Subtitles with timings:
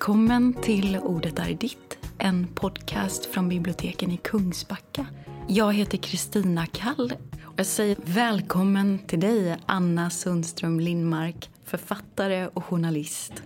[0.00, 5.06] Välkommen till Ordet är ditt, en podcast från biblioteken i Kungsbacka.
[5.48, 12.64] Jag heter Kristina Kall och jag säger välkommen till dig, Anna Sundström Lindmark, författare och
[12.64, 13.42] journalist.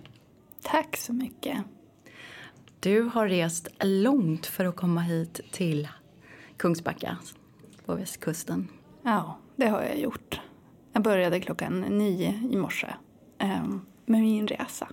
[0.63, 1.59] Tack så mycket.
[2.81, 5.89] Du har rest långt för att komma hit till
[6.57, 7.17] Kungsbacka
[7.87, 8.69] på västkusten.
[9.03, 10.41] Ja, det har jag gjort.
[10.93, 12.89] Jag började klockan nio i morse
[13.39, 13.65] eh,
[14.07, 14.89] med min resa.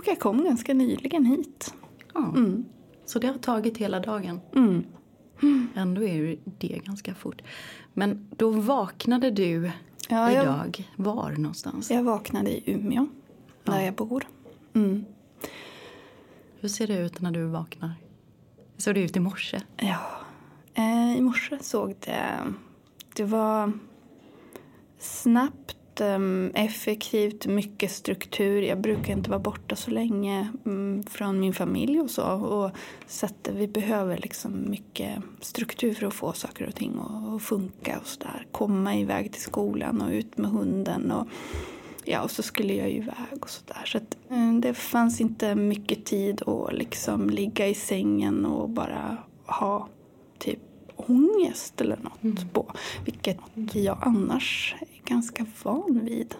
[0.00, 1.74] Och jag kom ganska nyligen hit.
[2.14, 2.28] Ja.
[2.28, 2.64] Mm.
[3.06, 4.40] Så det har tagit hela dagen.
[4.54, 4.84] Mm.
[5.74, 7.42] Ändå är det ganska fort.
[7.94, 9.70] Men då vaknade du
[10.08, 10.90] Ja, jag, idag.
[10.96, 11.90] Var någonstans?
[11.90, 13.06] jag vaknade i Umeå,
[13.64, 13.82] där Ja.
[13.82, 14.26] jag bor.
[14.74, 15.04] Mm.
[16.60, 17.94] Hur ser det ut när du vaknar?
[18.74, 19.60] Hur såg det ut i morse?
[19.76, 19.98] Ja,
[20.74, 22.38] eh, i morse såg det...
[23.14, 23.72] Det var
[24.98, 28.62] snabbt, Ehm, effektivt, mycket struktur.
[28.62, 32.24] Jag brukar inte vara borta så länge mm, från min familj och så.
[32.32, 32.70] Och
[33.06, 37.00] så att vi behöver liksom mycket struktur för att få saker och ting
[37.34, 38.46] att funka och sådär.
[38.52, 41.10] Komma iväg till skolan och ut med hunden.
[41.10, 41.28] Och,
[42.04, 43.82] ja, och så skulle jag ju iväg och sådär.
[43.86, 49.16] Så att, mm, det fanns inte mycket tid att liksom ligga i sängen och bara
[49.46, 49.88] ha
[50.38, 50.58] typ
[51.00, 52.72] ångest eller något på.
[53.04, 53.38] Vilket
[53.72, 56.34] jag annars är ganska van vid.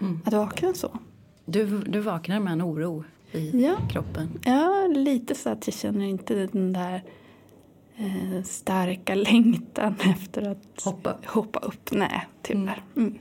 [0.00, 0.20] Mm.
[0.24, 0.98] Att vakna så.
[1.44, 3.76] Du, du vaknar med en oro i Ja.
[3.90, 4.28] kroppen.
[4.44, 7.02] Ja, lite så att jag känner inte den där
[7.96, 11.16] eh, starka längtan efter att Hoppa.
[11.26, 11.90] hoppa upp.
[11.92, 12.82] Nej, tyvärr.
[12.96, 13.18] Mm.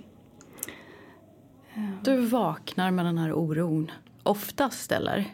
[2.03, 3.91] Du vaknar med den här oron.
[4.23, 5.25] Oftast, eller?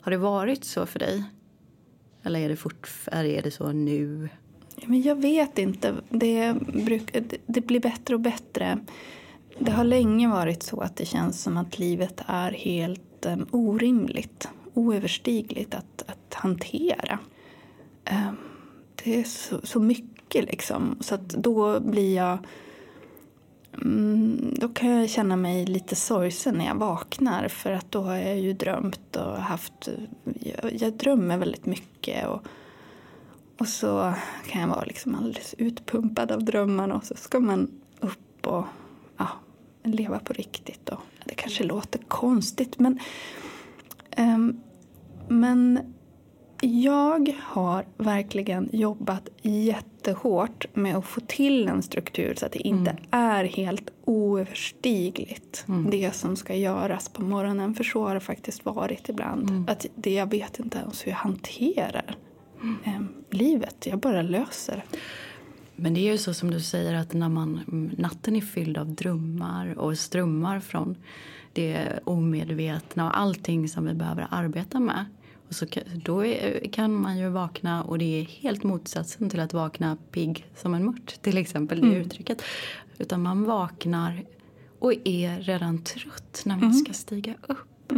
[0.00, 1.24] Har det varit så för dig?
[2.22, 4.28] Eller är det, fort, är det så nu?
[4.76, 5.94] Ja, Men jag vet inte.
[6.10, 6.54] Det,
[6.84, 8.78] bruk, det- blir bättre och bättre.
[9.58, 14.48] Det har länge varit så att det känns som att livet är helt um, orimligt,
[14.74, 17.18] oöverstigligt att, att hantera.
[18.04, 18.36] Ehm,
[19.04, 20.96] det är så, så mycket liksom.
[21.00, 22.38] Så att då blir jag...
[23.82, 28.16] Mm, då kan jag känna mig lite sorgsen när jag vaknar för att då har
[28.16, 29.88] jag ju drömt och haft...
[30.40, 32.42] Jag, jag drömmer väldigt mycket och
[33.58, 34.14] och så
[34.46, 37.70] kan jag vara liksom alldeles utpumpad av drömmarna och så ska man
[38.00, 38.64] upp och
[39.16, 39.28] ja,
[39.82, 40.88] leva på riktigt.
[40.88, 42.98] Och det kanske låter konstigt men,
[44.10, 44.60] ehm,
[45.28, 45.94] men
[46.60, 52.96] jag har verkligen jobbat jättehårt med att få till en struktur så att det inte
[53.10, 55.64] är helt oöverstigligt.
[55.90, 57.74] Det som ska göras på morgonen.
[57.74, 59.70] För så har det faktiskt varit ibland.
[59.70, 62.16] Att det, jag vet inte ens hur jag hanterar
[62.84, 63.86] eh, livet.
[63.86, 64.84] Jag bara löser.
[65.76, 67.60] Men det är ju så som du säger att när man,
[67.98, 70.96] natten är fylld av drömmar och strömmar från
[71.52, 75.04] det omedvetna och allting som vi behöver arbeta med.
[75.48, 75.66] Och så,
[76.04, 80.46] då är, kan man ju vakna och det är helt motsatsen till att vakna pigg
[80.56, 82.42] som en mört till exempel, det uttrycket.
[82.98, 84.24] Utan man vaknar
[84.78, 87.92] och är redan trött när man ska stiga upp.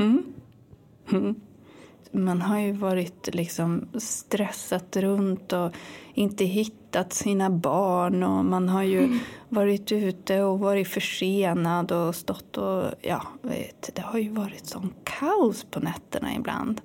[2.16, 5.72] Man har ju varit liksom stressat runt och
[6.14, 9.18] inte hittat sina barn och man har ju
[9.48, 14.92] varit ute och varit försenad och stått och ja, vet, det har ju varit sån
[15.04, 16.80] kaos på nätterna ibland.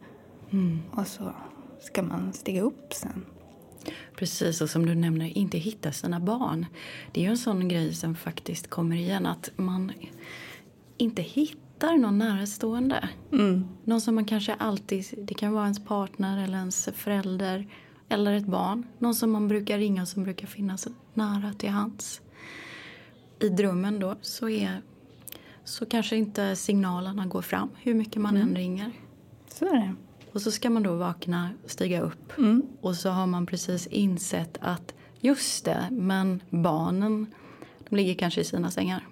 [0.91, 1.33] Och så
[1.81, 3.25] ska man stiga upp sen.
[4.15, 6.65] Precis, och som du nämner, inte hitta sina barn.
[7.11, 9.91] Det är ju en sån grej som faktiskt kommer igen, att man
[10.97, 13.09] inte hittar någon närstående.
[13.83, 17.67] Någon som man kanske alltid, det kan vara ens partner eller ens förälder
[18.09, 18.87] eller ett barn.
[18.99, 22.21] Någon som man brukar ringa och som brukar finnas nära till hands.
[23.39, 24.81] I drömmen då så, är,
[25.63, 28.91] så kanske inte signalerna går fram hur mycket man än ringer.
[29.47, 29.95] Så är det.
[30.33, 32.63] Och så ska man då vakna, stiga upp Mm.
[32.81, 37.27] och så har man precis insett att just det, men barnen
[37.89, 39.07] de ligger kanske i sina sängar.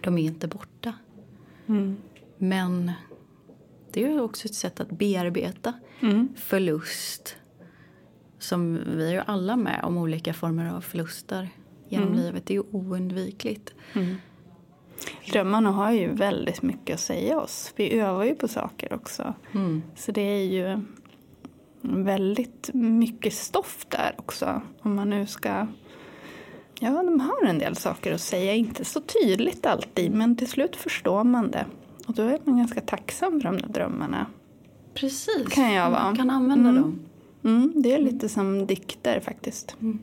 [0.00, 0.94] De är inte borta.
[1.68, 1.96] Mm.
[2.38, 2.92] Men
[3.92, 6.28] det är ju också ett sätt att bearbeta Mm.
[6.36, 7.36] förlust.
[8.38, 11.48] Som vi är ju alla med om olika former av förluster
[11.88, 12.20] genom Mm.
[12.20, 12.46] livet.
[12.46, 13.74] Det är ju oundvikligt.
[15.32, 17.72] Drömmarna har ju väldigt mycket att säga oss.
[17.76, 19.34] Vi övar ju på saker också.
[19.54, 19.82] Mm.
[19.96, 20.80] Så det är ju
[21.80, 24.62] väldigt mycket stoff där också.
[24.80, 25.66] Om man nu ska...
[26.80, 28.54] Ja, de har en del saker att säga.
[28.54, 31.66] Inte så tydligt alltid, men till slut förstår man det.
[32.06, 34.26] Och då är man ganska tacksam för de där drömmarna.
[34.94, 36.02] Precis, Kan jag vara.
[36.02, 36.82] man kan använda Mm.
[36.82, 36.98] dem.
[37.44, 39.76] Mm, det är lite som dikter faktiskt.
[39.80, 39.98] Mm.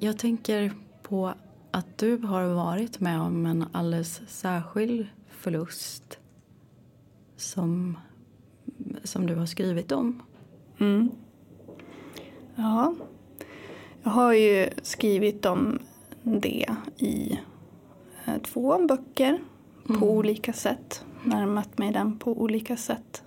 [0.00, 0.72] Jag tänker
[1.02, 1.34] på
[1.70, 6.18] att du har varit med om en alldeles särskild förlust
[7.36, 7.98] som,
[9.04, 10.22] som du har skrivit om.
[10.78, 11.10] Mm.
[12.54, 12.94] Ja,
[14.02, 15.78] jag har ju skrivit om
[16.22, 16.66] det
[16.96, 17.38] i
[18.24, 19.38] eh, två böcker
[19.88, 20.00] mm.
[20.00, 21.04] på olika sätt.
[21.24, 23.22] Närmat mig den på olika sätt.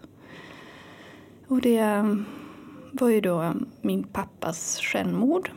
[1.48, 2.16] Och det eh,
[2.92, 5.52] var ju då min pappas självmord.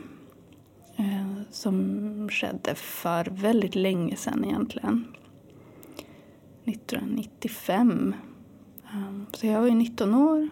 [0.95, 5.05] Eh, som skedde för väldigt länge sedan egentligen.
[6.65, 8.13] 1995.
[9.33, 10.49] Så jag var ju 19 år.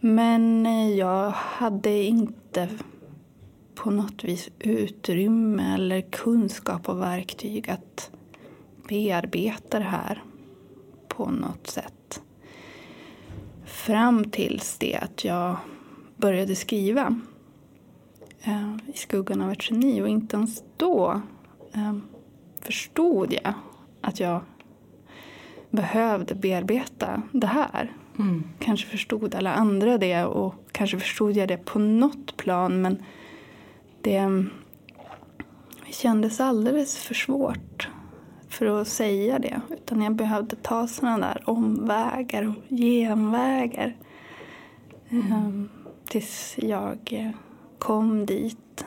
[0.00, 0.66] Men
[0.96, 2.68] jag hade inte
[3.74, 8.10] på något vis utrymme eller kunskap och verktyg att
[8.88, 10.22] bearbeta det här
[11.08, 12.22] på något sätt.
[13.64, 15.56] Fram tills det att jag
[16.16, 17.20] började skriva
[18.42, 21.22] eh, i skuggan av ett geni och inte ens då
[21.72, 21.96] eh,
[22.60, 23.54] förstod jag
[24.00, 24.40] att jag
[25.70, 27.92] behövde bearbeta det här.
[28.18, 28.44] Mm.
[28.58, 33.02] Kanske förstod alla andra det och kanske förstod jag det på något plan men
[34.04, 34.46] det
[35.90, 37.88] kändes alldeles för svårt
[38.48, 39.60] för att säga det.
[39.70, 43.96] Utan jag behövde ta sådana där omvägar och genvägar.
[45.08, 45.32] Mm.
[45.32, 45.68] Um,
[46.04, 47.32] tills jag
[47.78, 48.84] kom dit,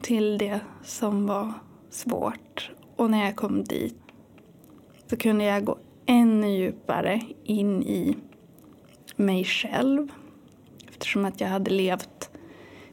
[0.00, 1.52] till det som var
[1.90, 2.70] svårt.
[2.96, 3.98] Och när jag kom dit
[5.06, 8.16] så kunde jag gå ännu djupare in i
[9.16, 10.12] mig själv.
[10.88, 12.31] Eftersom att jag hade levt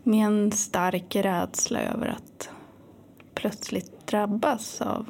[0.10, 2.50] med en stark rädsla över att
[3.34, 5.06] plötsligt drabbas av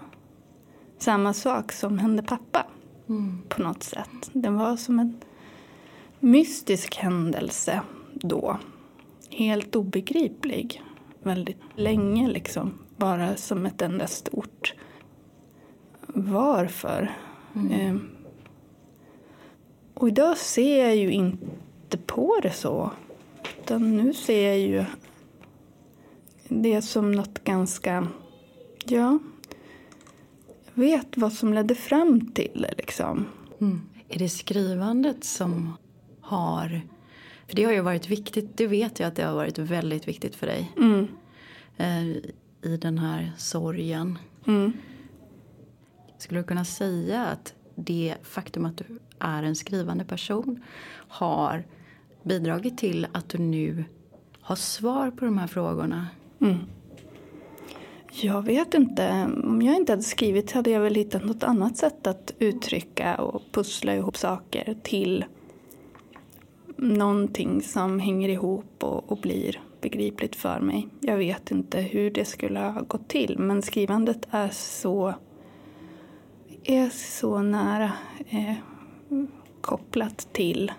[0.98, 2.66] samma sak som hände pappa.
[3.10, 3.42] Mm.
[3.50, 4.30] På något sätt.
[4.34, 5.22] Det var som en
[6.20, 7.82] mystisk händelse
[8.14, 8.60] då.
[9.30, 10.84] Helt obegriplig.
[11.24, 12.74] Väldigt länge liksom.
[12.98, 14.74] Bara som ett enda stort
[16.08, 17.18] varför.
[17.56, 17.72] Mm.
[17.72, 18.02] Eh,
[19.94, 22.92] och idag ser jag ju inte på det så.
[23.62, 24.86] Utan nu ser jag ju
[26.48, 28.08] det som något ganska,
[28.86, 29.20] ja,
[30.74, 33.26] vet vad som ledde fram till det liksom.
[33.62, 33.82] Mm.
[34.10, 35.74] Är det skrivandet som
[36.22, 36.82] har,
[37.48, 40.36] för det har ju varit viktigt, det vet jag att det har varit väldigt viktigt
[40.36, 40.72] för dig.
[40.78, 41.08] Mm.
[41.78, 42.04] Eh,
[42.72, 44.18] I den här sorgen.
[44.48, 44.74] Mm.
[46.18, 50.64] Skulle du kunna säga att det faktum att du är en skrivande person
[51.08, 51.66] har
[52.24, 53.84] bidragit till att du nu
[54.42, 56.08] har svar på de här frågorna?
[56.42, 56.58] Mm.
[58.12, 59.30] Jag vet inte.
[59.44, 63.42] Om jag inte hade skrivit hade jag väl hittat något annat sätt att uttrycka och
[63.52, 65.26] pussla ihop saker till
[66.78, 70.88] någonting som hänger ihop och, och blir begripligt för mig.
[71.00, 75.14] Jag vet inte hur det skulle ha gått till men skrivandet är så,
[76.64, 77.92] är så nära
[78.30, 78.54] eh,
[79.62, 80.72] kopplat till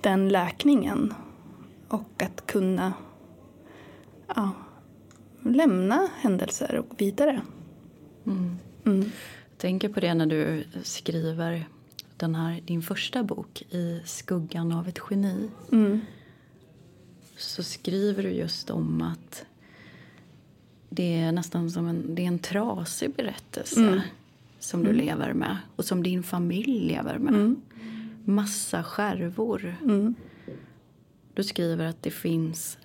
[0.00, 1.14] den läkningen
[1.88, 2.92] och att kunna
[4.36, 4.52] ja,
[5.42, 7.40] lämna händelser och vidare.
[8.26, 8.56] Mm.
[8.84, 9.00] Mm.
[9.50, 11.68] Jag tänker på det när du skriver
[12.16, 15.50] den här, din första bok I skuggan av ett geni.
[15.72, 16.00] Mm.
[17.36, 19.44] Så skriver du just om att
[20.88, 24.00] det är nästan som en, det är en trasig berättelse mm.
[24.58, 25.06] som du mm.
[25.06, 27.34] lever med och som din familj lever med.
[28.26, 29.76] Mm massa skärvor.
[29.82, 30.14] Mm.
[31.34, 32.78] Du skriver att det finns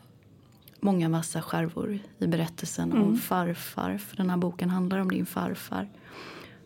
[0.79, 3.03] många massa skärvor i berättelsen mm.
[3.03, 3.97] om farfar.
[3.97, 5.89] För den här boken handlar om din farfar.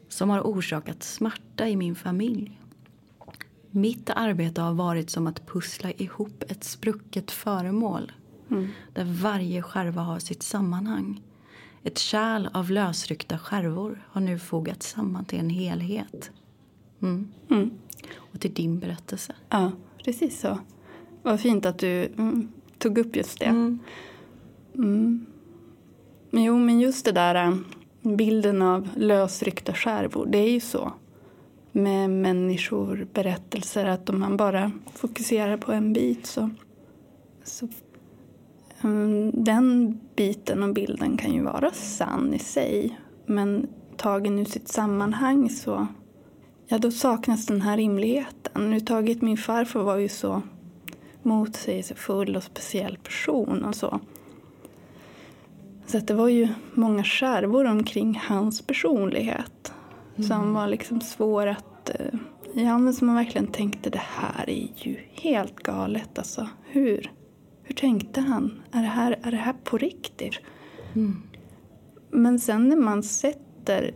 [0.10, 2.60] Som har orsakat smärta i min familj.
[3.72, 8.12] Mitt arbete har varit som att pussla ihop ett sprucket föremål.
[8.52, 8.68] Mm.
[8.94, 11.22] Där varje skärva har sitt sammanhang.
[11.84, 16.32] Ett kärl av lösryckta skärvor har nu fogats samman till en helhet.
[17.02, 17.32] Mm.
[18.04, 19.36] Mm och till din berättelse.
[19.50, 19.72] Ja,
[20.06, 20.58] precis så.
[21.24, 23.46] Vad fint att du mm, tog upp just det.
[23.46, 23.80] Mm.
[24.76, 25.26] Mm.
[26.32, 27.56] Jo, men just det där äh,
[28.02, 30.94] bilden av lösryckta skärvor, det är ju så
[31.72, 36.50] med människor, berättelser, att om man bara fokuserar på en bit så,
[37.44, 37.68] så
[38.82, 44.68] um, den biten och bilden kan ju vara sann i sig men tagen ur sitt
[44.68, 45.88] sammanhang så
[46.70, 48.52] ja, då saknas den här rimligheten.
[48.56, 50.42] Överhuvudtaget min farfar var ju så
[51.24, 54.00] motsägelsefull och speciell person och så.
[55.88, 59.74] Så att det var ju många skärvor omkring hans personlighet
[60.16, 60.28] mm.
[60.28, 61.90] som var liksom svår att...
[61.90, 62.20] Eh,
[62.54, 66.18] ja, men som man verkligen tänkte det här är ju helt galet.
[66.18, 67.12] Alltså, hur?
[67.64, 68.62] Hur tänkte han?
[68.72, 70.40] Är det här, är det här på riktigt?
[70.96, 71.22] Mm.
[72.10, 73.94] men sen när man sätter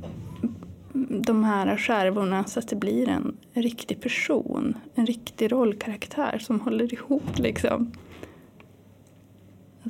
[1.10, 6.94] de här skärvorna så att det blir en riktig person, en riktig rollkaraktär som håller
[6.94, 7.92] ihop liksom.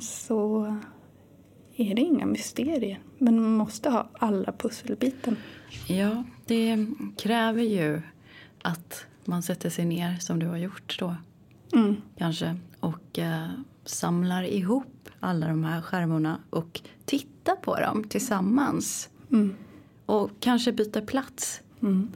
[0.00, 0.64] Så
[1.76, 3.00] är det inga mysterier.
[3.18, 5.36] Men man måste ha alla pusselbitarna.
[5.88, 8.02] Ja, det kräver ju
[8.62, 11.16] att man sätter sig ner som du har gjort då.
[11.72, 11.96] Mm.
[12.18, 12.56] Kanske.
[12.80, 13.48] Och eh,
[13.84, 19.08] samlar ihop alla de här skärvorna och tittar på dem tillsammans.
[19.32, 19.54] Mm.
[20.06, 21.60] Och kanske byter plats.
[21.82, 22.12] Mm.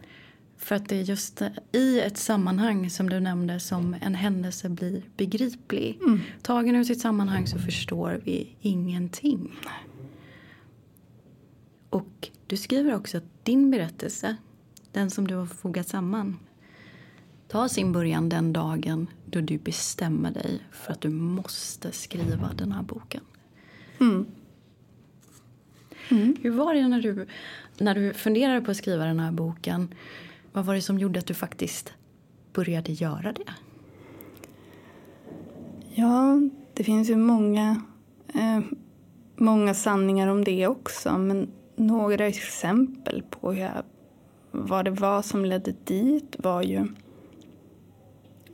[0.57, 1.43] För att det är just
[1.73, 5.99] i ett sammanhang som du nämnde som en händelse blir begriplig.
[6.03, 6.21] Mm.
[6.43, 9.57] Tagen ur sitt sammanhang så förstår vi ingenting.
[11.91, 14.37] Och du skriver också att din berättelse,
[14.93, 16.37] den som du har fogat samman,
[17.49, 22.73] tar sin början den dagen då du bestämmer dig för att du måste skriva den
[22.73, 23.23] här boken.
[24.01, 24.27] Mm.
[26.11, 26.37] Mm.
[26.43, 27.27] Hur var det när du,
[27.79, 29.95] när du funderade på att skriva den här boken?
[30.53, 31.93] Vad var det som gjorde att du faktiskt
[32.53, 33.53] började göra det?
[35.95, 36.41] Ja,
[36.75, 37.83] det finns ju många,
[38.35, 38.61] eh,
[39.37, 41.19] många sanningar om det också.
[41.19, 43.83] Men några exempel på hur jag,
[44.51, 46.87] vad det var som ledde dit var ju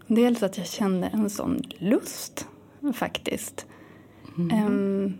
[0.06, 2.46] dels att jag kände en sån lust
[2.94, 3.66] faktiskt.
[4.38, 4.66] Mm.
[4.66, 5.18] Um,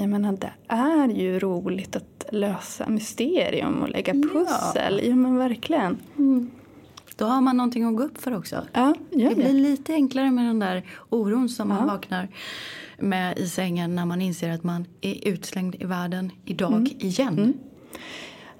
[0.00, 5.00] jag menar, det är ju roligt att lösa mysterium och lägga pussel.
[5.02, 5.98] Ja, ja men verkligen.
[6.18, 6.50] Mm.
[7.16, 8.66] Då har man någonting att gå upp för också.
[8.72, 11.76] Ja, det blir lite enklare med den där oron som ja.
[11.76, 12.28] man vaknar
[12.98, 16.86] med i sängen när man inser att man är utslängd i världen idag mm.
[16.98, 17.38] igen.
[17.38, 17.52] Mm.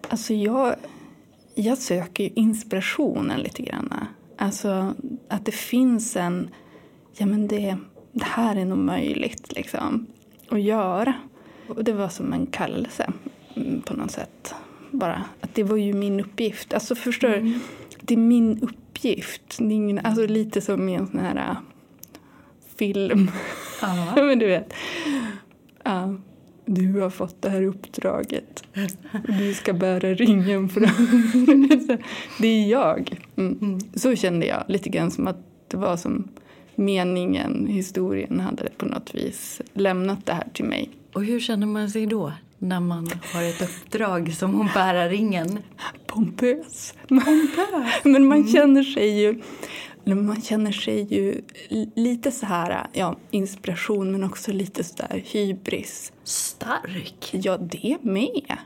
[0.08, 0.74] Alltså jag,
[1.54, 3.94] jag söker ju inspirationen lite grann.
[4.38, 4.94] Alltså
[5.28, 6.50] att det finns en,
[7.16, 7.76] ja men det,
[8.12, 10.06] det här är nog möjligt liksom
[10.48, 11.14] att göra.
[11.76, 13.12] Och det var som en kallelse
[13.54, 14.54] mm, på något sätt.
[14.90, 16.74] Bara att det var ju min uppgift.
[16.74, 17.34] Alltså förstår?
[17.34, 17.60] Mm.
[18.00, 19.58] Det är min uppgift.
[19.58, 21.56] Det är ingen, alltså lite som i en sån här äh,
[22.76, 23.30] film.
[23.82, 24.12] Ja.
[24.16, 24.72] Men du vet.
[25.82, 26.14] Ja,
[26.64, 28.64] du har fått det här uppdraget.
[29.28, 30.88] Du ska bära ringen fram.
[32.38, 33.18] det är jag.
[33.36, 33.58] Mm.
[33.60, 33.80] mm.
[33.94, 35.36] Så kände jag lite grann som att
[35.68, 36.28] det var som
[36.74, 40.90] meningen, historien hade på något vis lämnat det här till mig.
[41.12, 45.58] Och hur känner man sig då när man har ett uppdrag som att bära ringen?
[46.06, 46.94] Pompös.
[47.08, 48.04] Pompös.
[48.04, 48.52] Men man mm.
[48.52, 49.42] känner sig ju
[50.04, 51.42] man känner sig ju
[51.94, 56.12] lite så här, ja, inspiration men också lite så där hybris.
[56.24, 57.30] Stark!
[57.32, 58.56] Ja, det med.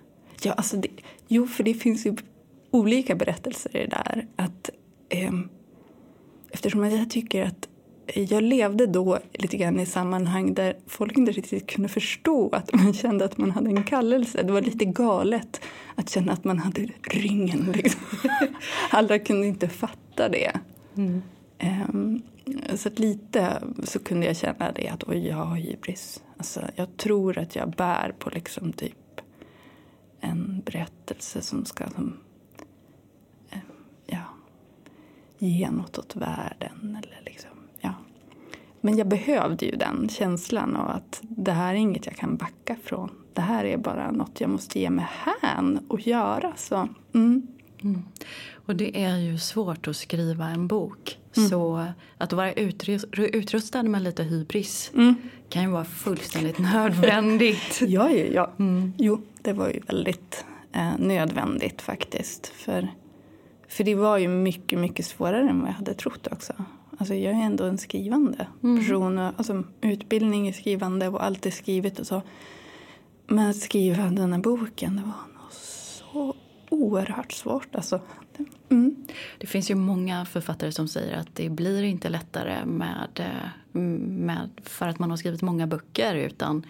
[0.43, 0.89] Ja, alltså det,
[1.29, 2.17] jo, för det finns ju
[2.71, 4.27] olika berättelser i det där.
[4.37, 4.71] Att,
[5.09, 5.33] eh,
[6.51, 7.69] eftersom jag tycker att
[8.07, 12.95] jag levde då lite grann i sammanhang där folk inte riktigt kunde förstå att man
[12.95, 14.43] kände att man hade en kallelse.
[14.43, 15.61] Det var lite galet
[15.95, 17.73] att känna att man hade ringen.
[17.77, 18.01] Liksom.
[18.91, 20.53] Alla kunde inte fatta det.
[20.97, 21.23] Mm.
[21.89, 22.23] Um,
[22.77, 26.23] så lite så kunde jag känna det att oj, jag har hybris.
[26.37, 29.21] Alltså, jag tror att jag bär på liksom typ
[30.21, 32.17] en berättelse som ska som,
[33.53, 33.59] uh,
[34.07, 34.25] ja,
[35.39, 36.99] ge något åt världen.
[37.03, 37.54] Eller liksom
[38.85, 42.77] men jag behövde ju den känslan av att det här är inget jag kan backa
[42.85, 43.11] från.
[43.33, 45.07] Det här är bara något jag måste ge mig
[45.43, 46.53] hän och göra.
[46.57, 47.47] Så, mm.
[47.83, 48.03] Mm.
[48.67, 51.19] Och det är ju svårt att skriva en bok.
[51.37, 51.49] Mm.
[51.49, 51.87] Så
[52.19, 52.53] att vara
[53.15, 55.15] utrustad med lite hybris mm.
[55.49, 57.81] kan ju vara fullständigt nödvändigt.
[57.81, 58.53] ja, ja, ja.
[58.59, 58.93] Mm.
[58.99, 62.47] Jo, det var ju väldigt eh, nödvändigt faktiskt.
[62.47, 62.89] För,
[63.69, 66.55] för det var ju mycket, mycket svårare än vad jag hade trott också.
[66.99, 68.79] Alltså jag är ändå en skrivande mm.
[68.79, 69.19] person.
[69.19, 72.23] Alltså utbildning i skrivande och allt är skrivet och så.
[73.27, 76.35] Men att skriva den här boken, det var nog så
[76.69, 77.75] oerhört svårt.
[77.75, 78.01] Alltså.
[78.69, 78.97] Mm.
[79.39, 83.09] Det finns ju många författare som säger att det blir inte lättare med,
[83.73, 86.67] med, för att man har skrivit många böcker utan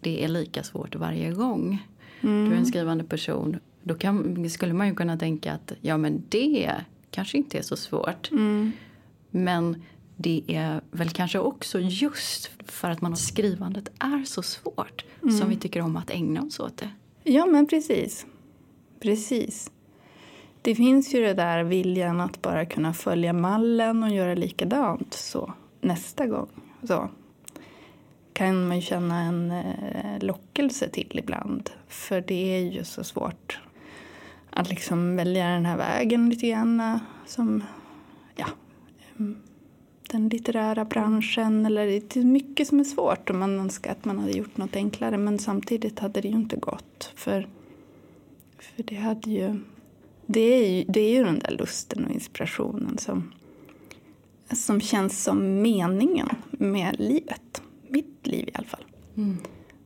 [0.00, 1.86] det är lika svårt varje gång.
[2.20, 2.48] Mm.
[2.48, 3.58] Du är en skrivande person.
[3.82, 6.74] Då kan, skulle man ju kunna tänka att ja men det
[7.10, 8.30] kanske inte är så svårt.
[8.30, 8.72] Mm.
[9.30, 9.82] Men
[10.16, 15.38] det är väl kanske också just för att man skrivandet är så svårt mm.
[15.38, 16.90] som vi tycker om att ägna oss åt det.
[17.24, 18.26] Ja, men precis.
[19.00, 19.70] Precis.
[20.62, 25.52] Det finns ju det där viljan att bara kunna följa mallen och göra likadant så
[25.80, 26.48] nästa gång.
[26.82, 27.08] Så
[28.32, 31.70] kan man ju känna en eh, lockelse till ibland.
[31.88, 33.60] För det är ju så svårt
[34.50, 37.79] att liksom välja den här vägen lite grann som ja,
[40.10, 41.66] den litterära branschen.
[41.66, 44.76] Eller det är mycket som är svårt och man önskar att man hade gjort något
[44.76, 45.18] enklare.
[45.18, 47.12] Men samtidigt hade det ju inte gått.
[47.14, 47.48] För,
[48.58, 49.60] för det hade ju...
[50.26, 53.32] Det är ju, det är ju den där lusten och inspirationen som,
[54.52, 57.62] som känns som meningen med livet.
[57.88, 58.84] Mitt liv i alla fall.
[59.16, 59.38] Mm.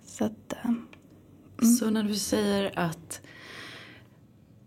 [0.04, 0.70] Så, att, äh,
[1.58, 1.72] mm.
[1.78, 3.20] Så när du säger att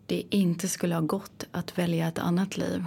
[0.05, 2.85] det inte skulle ha gått att välja ett annat liv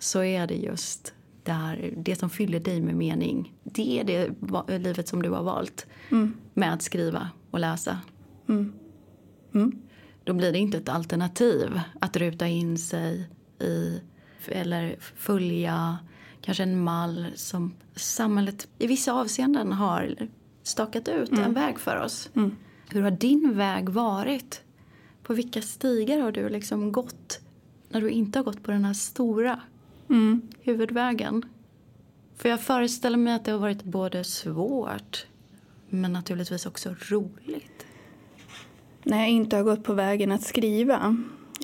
[0.00, 3.54] så är det just där, det som fyller dig med mening.
[3.64, 6.34] Det är det livet som du har valt mm.
[6.54, 7.98] med att skriva och läsa.
[8.48, 8.72] Mm.
[9.54, 9.72] Mm.
[10.24, 13.28] Då blir det inte ett alternativ att ruta in sig
[13.60, 14.00] i
[14.48, 15.98] eller följa
[16.40, 20.16] kanske en mall som samhället i vissa avseenden har
[20.62, 21.54] stakat ut en mm.
[21.54, 22.30] väg för oss.
[22.36, 22.56] Mm.
[22.88, 24.62] Hur har din väg varit?
[25.22, 27.40] På vilka stigar har du liksom gått
[27.88, 29.60] när du inte har gått på den här stora
[30.10, 30.42] mm.
[30.60, 31.42] huvudvägen?
[32.36, 35.26] För jag föreställer mig att det har varit både svårt
[35.88, 37.86] men naturligtvis också roligt.
[39.02, 41.16] När jag inte har gått på vägen att skriva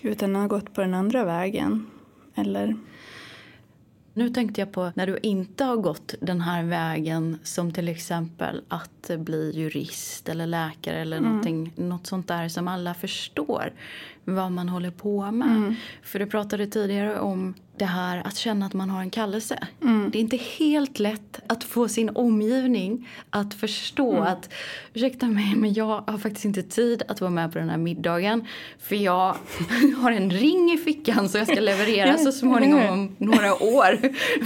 [0.02, 1.86] utan har gått på den andra vägen.
[2.34, 2.76] Eller
[4.14, 8.62] nu tänkte jag på när du inte har gått den här vägen som till exempel
[8.68, 11.70] att bli jurist eller läkare eller mm.
[11.76, 13.72] något sånt där som alla förstår
[14.26, 15.56] vad man håller på med.
[15.56, 15.74] Mm.
[16.02, 19.58] För du pratade tidigare om det här att känna att man har en kallelse.
[19.82, 20.10] Mm.
[20.10, 24.22] Det är inte helt lätt att få sin omgivning att förstå mm.
[24.22, 24.52] att
[24.94, 28.44] ursäkta mig men jag har faktiskt inte tid att vara med på den här middagen
[28.78, 29.36] för jag
[30.00, 33.98] har en ring i fickan så jag ska leverera så småningom om några år.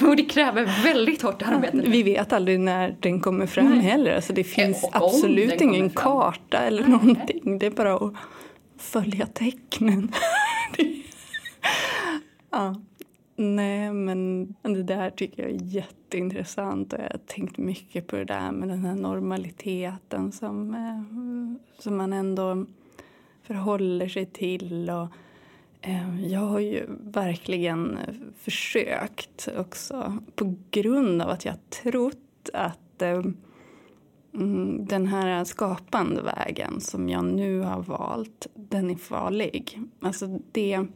[0.08, 1.82] Och det kräver väldigt hårt arbete.
[1.86, 4.14] Vi vet aldrig när den kommer fram heller.
[4.14, 7.58] Alltså det finns absolut ingen karta eller någonting.
[7.58, 8.14] Det är bara att
[8.80, 10.12] följa tecknen.
[12.50, 12.74] ja.
[13.36, 16.92] Nej, men det där tycker jag är jätteintressant.
[16.92, 21.96] Och jag har tänkt mycket på det där med den här normaliteten som, eh, som
[21.96, 22.66] man ändå
[23.42, 24.90] förhåller sig till.
[24.90, 25.08] Och,
[25.80, 27.98] eh, jag har ju verkligen
[28.36, 33.22] försökt också på grund av att jag trott att eh,
[34.34, 39.80] Mm, den här skapande vägen som jag nu har valt, den är farlig.
[40.00, 40.86] Alltså det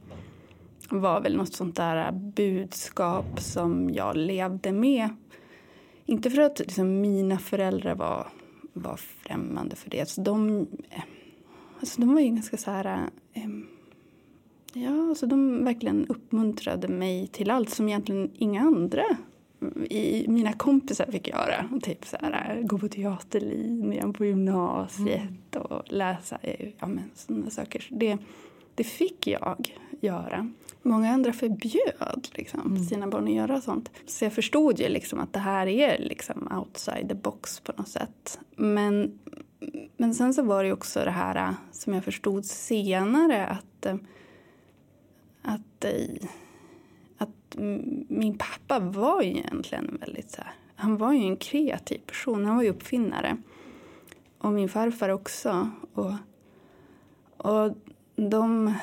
[0.88, 5.08] var väl något sånt där budskap som jag levde med.
[6.06, 8.28] Inte för att liksom, mina föräldrar var,
[8.72, 10.00] var främmande för det.
[10.00, 10.66] Alltså, de,
[11.80, 13.10] alltså, de var ju ganska så här...
[13.32, 13.48] Eh,
[14.72, 19.04] ja, alltså, de verkligen uppmuntrade mig till allt som egentligen inga andra
[19.90, 21.68] i, mina kompisar fick göra.
[21.82, 25.66] Typ så här, gå på teaterlinjen på gymnasiet mm.
[25.66, 26.38] och läsa
[26.78, 27.86] ja, men, sådana saker.
[27.90, 28.18] Det,
[28.74, 30.50] det fick jag göra.
[30.82, 32.84] Många andra förbjöd liksom, mm.
[32.84, 33.90] sina barn att göra sånt.
[34.06, 37.88] Så jag förstod ju liksom att det här är liksom outside the box på något
[37.88, 38.40] sätt.
[38.56, 39.18] Men,
[39.96, 43.86] men sen så var det också det här som jag förstod senare att,
[45.42, 45.84] att,
[47.54, 52.46] att min pappa var ju egentligen väldigt så här, han var ju en kreativ person,
[52.46, 53.36] han var ju uppfinnare.
[54.38, 55.70] Och min farfar också.
[55.94, 56.12] Och,
[57.36, 57.76] och
[58.16, 58.74] de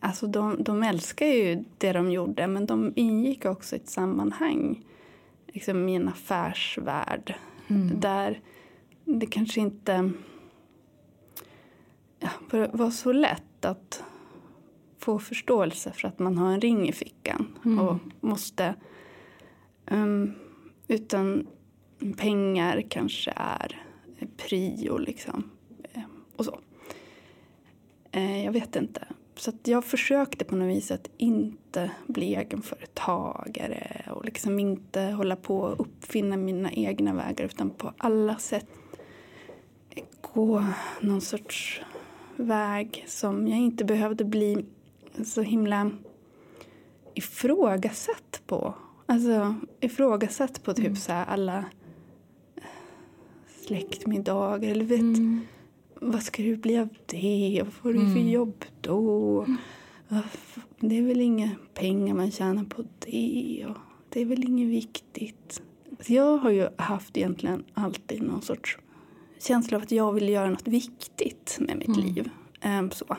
[0.00, 4.84] Alltså de, de älskar ju det de gjorde men de ingick också i ett sammanhang
[5.46, 7.34] liksom i en affärsvärld
[7.68, 8.00] mm.
[8.00, 8.40] där
[9.04, 10.10] det kanske inte
[12.18, 12.28] ja,
[12.72, 14.04] var så lätt att
[14.98, 17.78] få förståelse för att man har en ring i fickan mm.
[17.78, 18.74] och måste
[19.90, 20.34] um,
[20.88, 21.46] utan
[22.16, 23.82] pengar kanske är
[24.36, 25.50] prio liksom
[26.36, 26.58] och så.
[28.10, 29.08] Eh, jag vet inte.
[29.36, 35.58] Så jag försökte på något vis att inte bli egenföretagare och liksom inte hålla på
[35.58, 38.66] och uppfinna mina egna vägar utan på alla sätt
[40.20, 40.64] gå
[41.00, 41.80] någon sorts
[42.36, 44.64] väg som jag inte behövde bli
[45.24, 45.90] så himla
[47.14, 48.74] ifrågasatt på.
[49.06, 50.96] Alltså ifrågasatt på typ mm.
[50.96, 51.64] så alla
[53.66, 55.40] släktmiddagar eller vet mm
[56.00, 57.62] vad ska det bli av det?
[57.64, 58.28] Vad får du för mm.
[58.28, 59.46] jobb då?
[60.80, 63.66] Det är väl inga pengar man tjänar på det.
[63.68, 63.76] Och
[64.08, 65.62] det är väl inget viktigt.
[66.06, 68.78] Jag har ju haft egentligen alltid någon sorts
[69.38, 72.00] känsla av att jag vill göra något viktigt med mitt mm.
[72.00, 72.30] liv.
[72.64, 73.16] Um, så.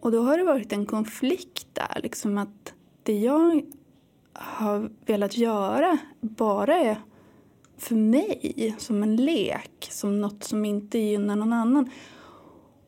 [0.00, 2.00] Och då har det varit en konflikt där.
[2.02, 3.62] Liksom att det jag
[4.32, 7.00] har velat göra bara är
[7.78, 11.90] för mig som en lek, som något som inte gynnar någon annan.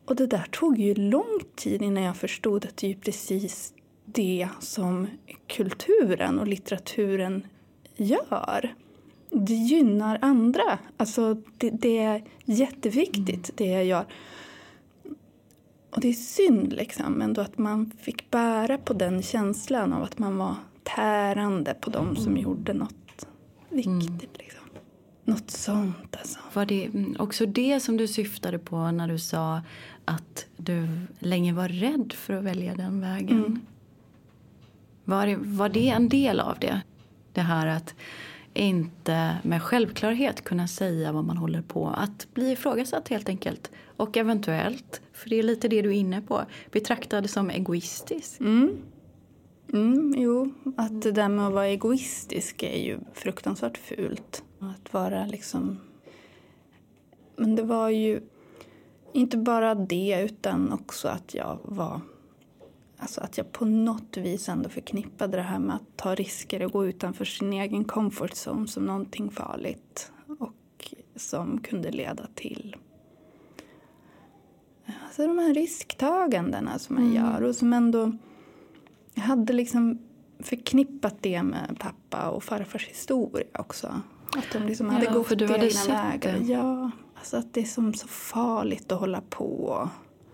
[0.05, 4.49] Och det där tog ju lång tid innan jag förstod att det är precis det
[4.61, 5.07] som
[5.47, 7.47] kulturen och litteraturen
[7.97, 8.75] gör.
[9.31, 10.79] Det gynnar andra.
[10.97, 14.07] Alltså det, det är jätteviktigt det jag gör.
[15.93, 20.19] Och det är synd liksom ändå att man fick bära på den känslan av att
[20.19, 23.27] man var tärande på dem som gjorde något
[23.69, 24.39] viktigt.
[24.39, 24.65] Liksom.
[25.25, 26.39] Något sånt alltså.
[26.53, 29.61] Var det mm, också det som du syftade på när du sa
[30.05, 33.39] att du länge var rädd för att välja den vägen?
[33.39, 33.61] Mm.
[35.05, 36.81] Var, det, var det en del av det?
[37.33, 37.95] Det här att
[38.55, 41.89] inte med självklarhet kunna säga vad man håller på.
[41.89, 43.71] Att bli ifrågasatt helt enkelt.
[43.97, 48.41] Och eventuellt, för det är lite det du är inne på, betraktad som egoistisk.
[48.41, 48.79] Mm.
[49.73, 54.45] Mm, jo, att det där med att vara egoistisk är ju fruktansvärt fult.
[54.59, 55.79] Att vara liksom...
[57.37, 58.21] Men det var ju
[59.13, 62.01] inte bara det utan också att jag var...
[62.97, 66.73] Alltså att jag på något vis ändå förknippade det här med att ta risker och
[66.73, 72.77] gå utanför sin egen comfort zone som någonting farligt och som kunde leda till
[75.13, 77.17] alltså de här risktagandena som man Mm.
[77.17, 78.13] gör och som ändå
[79.15, 79.99] jag hade liksom
[80.41, 84.01] förknippat det med pappa och farfars historia också.
[84.37, 86.39] Att de liksom hade Ja, gått för du hade sett vägar.
[86.39, 86.53] det.
[86.53, 89.89] Ja, alltså att det är som så farligt att hålla på.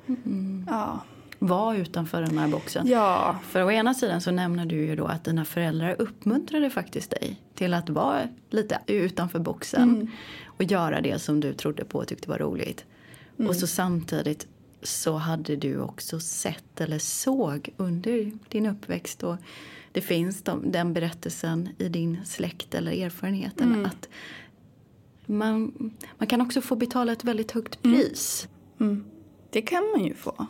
[0.07, 0.67] Mm.
[0.71, 1.01] Ja.
[1.39, 2.87] Var utanför den här boxen.
[2.89, 7.11] ja, För å ena sidan så nämner du ju då att dina föräldrar uppmuntrade faktiskt
[7.11, 10.09] dig till att vara lite utanför boxen Mm.
[10.47, 12.85] och göra det som du trodde på och tyckte var roligt.
[13.39, 13.49] Mm.
[13.49, 14.47] Och så samtidigt
[14.83, 19.37] så hade du också sett eller såg under din uppväxt och
[19.93, 23.87] det finns de, den berättelsen i din släkt eller erfarenheten Mm.
[23.87, 24.09] att
[25.27, 25.73] man,
[26.19, 28.49] man kan också få betala ett väldigt högt pris.
[28.81, 29.05] mm.
[29.51, 30.47] det kan man ju få.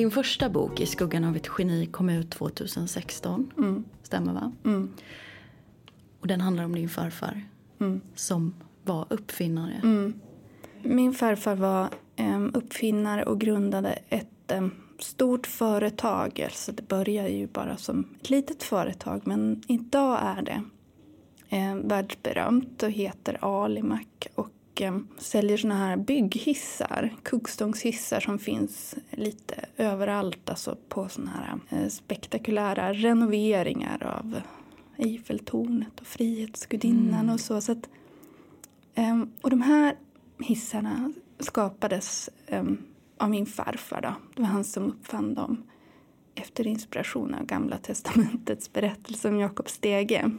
[0.00, 3.52] Din första bok, I skuggan av ett geni, kom ut 2016.
[3.58, 3.84] Mm.
[4.02, 4.52] Stämmer va?
[4.64, 4.90] Mm.
[6.20, 7.42] Och den handlar om din farfar
[7.80, 8.00] Mm.
[8.14, 9.80] som var uppfinnare.
[9.82, 10.20] Mm.
[10.82, 16.40] Min farfar var em, uppfinnare och grundade ett em, stort företag.
[16.44, 20.62] Alltså det började ju bara som ett litet företag men idag är det
[21.56, 29.54] eh, världsberömt och heter Alimac och eh, säljer såna här bygghissar, kuggstångshissar som finns lite
[29.76, 34.40] överallt, alltså på såna här eh, spektakulära renoveringar av
[34.96, 37.60] Eiffeltornet och Frihetsgudinnan och så.
[37.60, 37.88] så att,
[38.94, 39.96] Ehm, och de här
[40.38, 42.30] hissarna skapades
[43.18, 44.00] av min farfar.
[44.00, 44.14] Då.
[44.34, 45.62] Det var han som uppfann dem
[46.34, 50.30] efter inspiration av Gamla testamentets berättelse om Jakob Stege.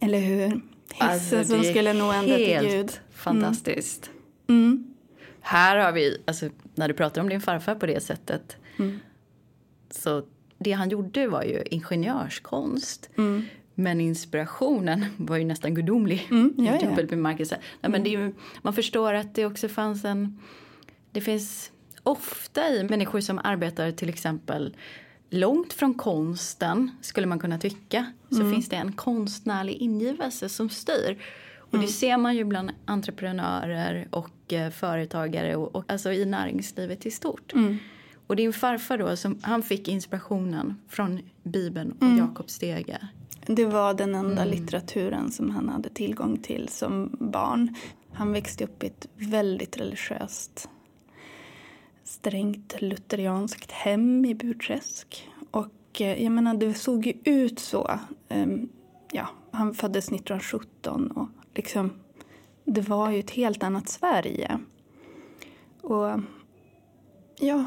[0.00, 0.60] Eller hur?
[0.92, 3.00] Hissen Alltså, som är skulle nå ända till helt Gud.
[3.10, 4.10] fantastiskt.
[4.48, 4.94] Mm.
[5.40, 8.56] Här har vi, alltså, när du pratar om din farfar på det sättet.
[8.78, 8.98] Mm.
[9.90, 10.22] Så
[10.58, 13.10] det han gjorde var ju ingenjörskonst.
[13.18, 13.44] Mm.
[13.74, 17.02] Men inspirationen var ju nästan gudomlig Mm, ja, ja.
[17.06, 17.58] bemärkelse.
[17.80, 20.40] Nej, men ju, man förstår att det också fanns en...
[21.12, 21.72] Det finns
[22.02, 24.76] ofta i människor som arbetar till exempel
[25.30, 28.52] långt från konsten, skulle man kunna tycka, så Mm.
[28.52, 31.22] finns det en konstnärlig ingivelse som styr.
[31.58, 31.86] Och Mm.
[31.86, 37.10] det ser man ju bland entreprenörer och eh, företagare och, och alltså i näringslivet i
[37.10, 37.52] stort.
[37.52, 37.76] Mm.
[38.26, 42.18] Och din farfar då, som, han fick inspirationen från Bibeln och Mm.
[42.18, 42.98] Jakob Stege.
[43.46, 44.48] Det var den enda Mm.
[44.58, 47.74] litteraturen som han hade tillgång till som barn.
[48.12, 50.68] Han växte upp i ett väldigt religiöst,
[52.18, 55.28] strängt lutherianskt hem i Burträsk.
[55.50, 57.90] Och eh, jag menar, det såg ju ut så.
[58.28, 58.68] Ehm,
[59.12, 61.90] ja, han föddes 1917 och liksom,
[62.64, 64.58] det var ju ett helt annat Sverige.
[65.80, 66.20] Och
[67.40, 67.64] ja,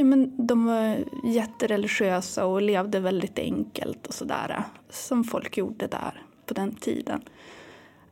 [0.00, 4.64] Ja, men de var jättereligiösa och levde väldigt enkelt och sådär.
[4.90, 7.20] Som folk gjorde där på den tiden.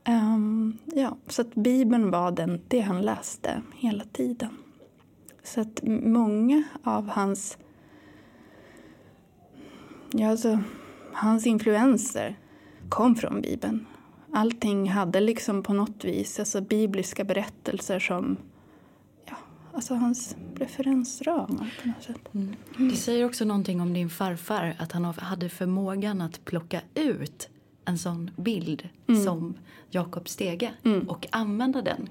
[0.08, 4.48] Um, ja, så att Bibeln var den, det han läste hela tiden.
[5.46, 7.58] Så att många av hans,
[10.10, 10.58] ja, alltså,
[11.12, 12.38] hans influenser
[12.88, 13.86] kom från Bibeln.
[14.32, 18.36] Allting hade liksom på något vis alltså bibliska berättelser som
[19.24, 19.36] ja,
[19.74, 22.28] alltså hans referensramar på något sätt.
[22.76, 27.48] Det säger också någonting om din farfar, att han hade förmågan att plocka ut
[27.84, 28.88] en sån bild
[29.24, 29.54] som
[29.90, 30.72] Jakob Stege
[31.06, 32.08] och använda den.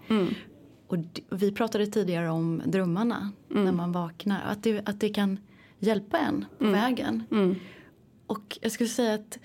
[0.87, 0.97] Och
[1.29, 3.65] vi pratade tidigare om drömmarna mm.
[3.65, 4.41] när man vaknar.
[4.45, 5.37] Att det, att det kan
[5.79, 6.81] hjälpa en på mm.
[6.81, 7.23] vägen.
[7.31, 7.55] Mm.
[8.27, 9.39] Och jag skulle säga att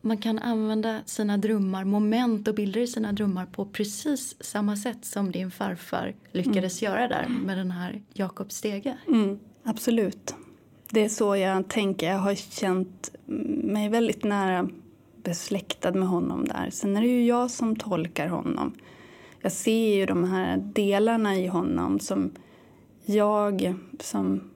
[0.00, 5.04] man kan använda sina drömmar, moment och bilder i sina drömmar på precis samma sätt
[5.04, 6.92] som din farfar lyckades mm.
[6.92, 8.98] göra där med den här Jakobs stege.
[9.08, 10.34] Mm, absolut.
[10.90, 12.10] Det är så jag tänker.
[12.10, 13.14] Jag har känt
[13.64, 14.68] mig väldigt nära
[15.22, 16.70] besläktad med honom där.
[16.70, 18.74] Sen är det ju jag som tolkar honom.
[19.42, 22.30] Jag ser ju de här delarna i honom som
[23.04, 24.50] jag som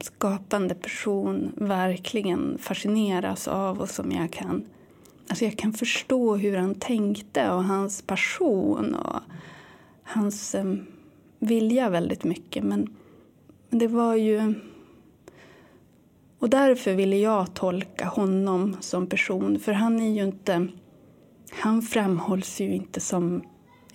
[0.00, 4.64] skapande person verkligen fascineras av och som jag kan
[5.28, 9.20] Alltså jag kan förstå hur han tänkte och hans passion och
[10.02, 10.74] hans eh,
[11.38, 12.64] vilja väldigt mycket.
[12.64, 12.96] Men,
[13.68, 14.54] men det var ju...
[16.38, 19.58] Och därför ville jag tolka honom som person.
[19.58, 20.68] För han är ju inte...
[21.50, 23.42] Han framhålls ju inte som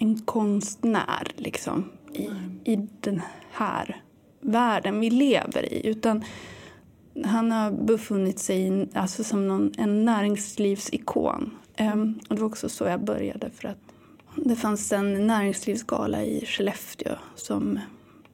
[0.01, 2.29] en konstnär liksom, i,
[2.71, 4.01] i den här
[4.39, 5.87] världen vi lever i.
[5.87, 6.23] Utan
[7.25, 11.51] han har befunnit sig alltså som någon, en näringslivsikon.
[11.79, 13.49] Um, och det var också så jag började.
[13.49, 13.77] för att
[14.35, 17.79] Det fanns en näringslivsgala i Skellefteå som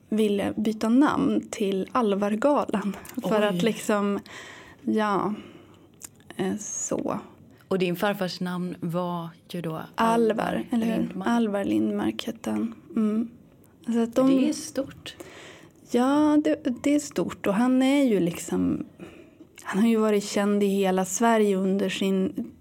[0.09, 2.95] ville byta namn till Alvargalan.
[3.15, 3.29] Oj.
[3.29, 4.19] För att liksom,
[4.81, 5.33] ja,
[6.35, 7.19] eh, så.
[7.67, 10.97] Och din farfars namn var ju då Alvar, eller hur?
[10.97, 11.27] Lindmark.
[11.27, 12.75] Alvar Lindmark hette han.
[12.95, 13.29] Mm.
[13.85, 15.15] Så att de, det är stort.
[15.91, 17.47] Ja, det, det, är stort.
[17.47, 18.85] Och han är ju liksom...
[19.63, 22.51] Han har ju varit känd i hela Sverige under sin,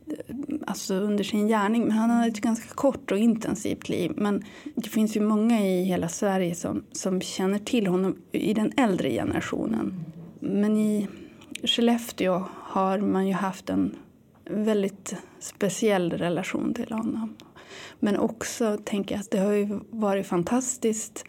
[0.66, 1.82] alltså under sin gärning.
[1.82, 4.12] Men han har ett ganska kort och intensivt liv.
[4.16, 8.72] Men det finns ju många i hela Sverige som, som känner till honom i den
[8.76, 10.04] äldre generationen.
[10.40, 11.08] Men i
[11.64, 13.94] Skellefteå har man ju haft en
[14.50, 17.36] väldigt speciell relation till honom.
[17.98, 21.24] Men också tänker jag att det har ju varit fantastiskt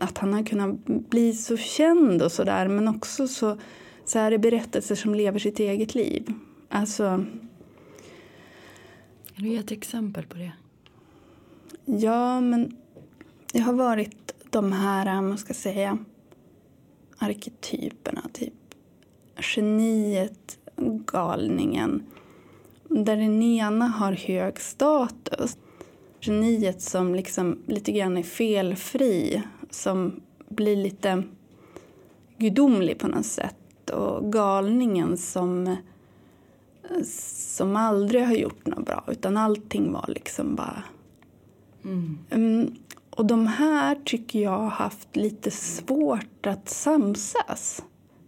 [0.00, 3.58] att han har kunnat bli så känd och sådär men också så,
[4.04, 6.32] så är det berättelser som lever sitt eget liv.
[6.68, 7.24] Alltså...
[9.34, 10.52] Kan du ge ett exempel på det?
[11.84, 12.76] Ja, men
[13.52, 15.98] det har varit de här, man ska säga,
[17.18, 18.22] arketyperna.
[18.32, 18.54] Typ
[19.56, 20.58] geniet,
[21.06, 22.02] galningen.
[22.88, 25.58] Där den ena har hög status.
[26.20, 31.22] Geniet som liksom lite grann är felfri som blir lite
[32.38, 35.76] gudomlig på något sätt och galningen som,
[37.04, 40.82] som aldrig har gjort något bra utan allting var liksom bara...
[41.84, 42.18] Mm.
[42.30, 42.76] Um,
[43.10, 47.82] och de här tycker jag har haft lite svårt att samsas.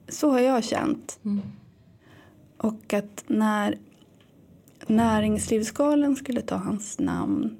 [0.09, 1.19] Så har jag känt.
[1.25, 1.41] Mm.
[2.57, 3.79] Och att när
[4.89, 7.57] Näringslivsgalan skulle ta hans namn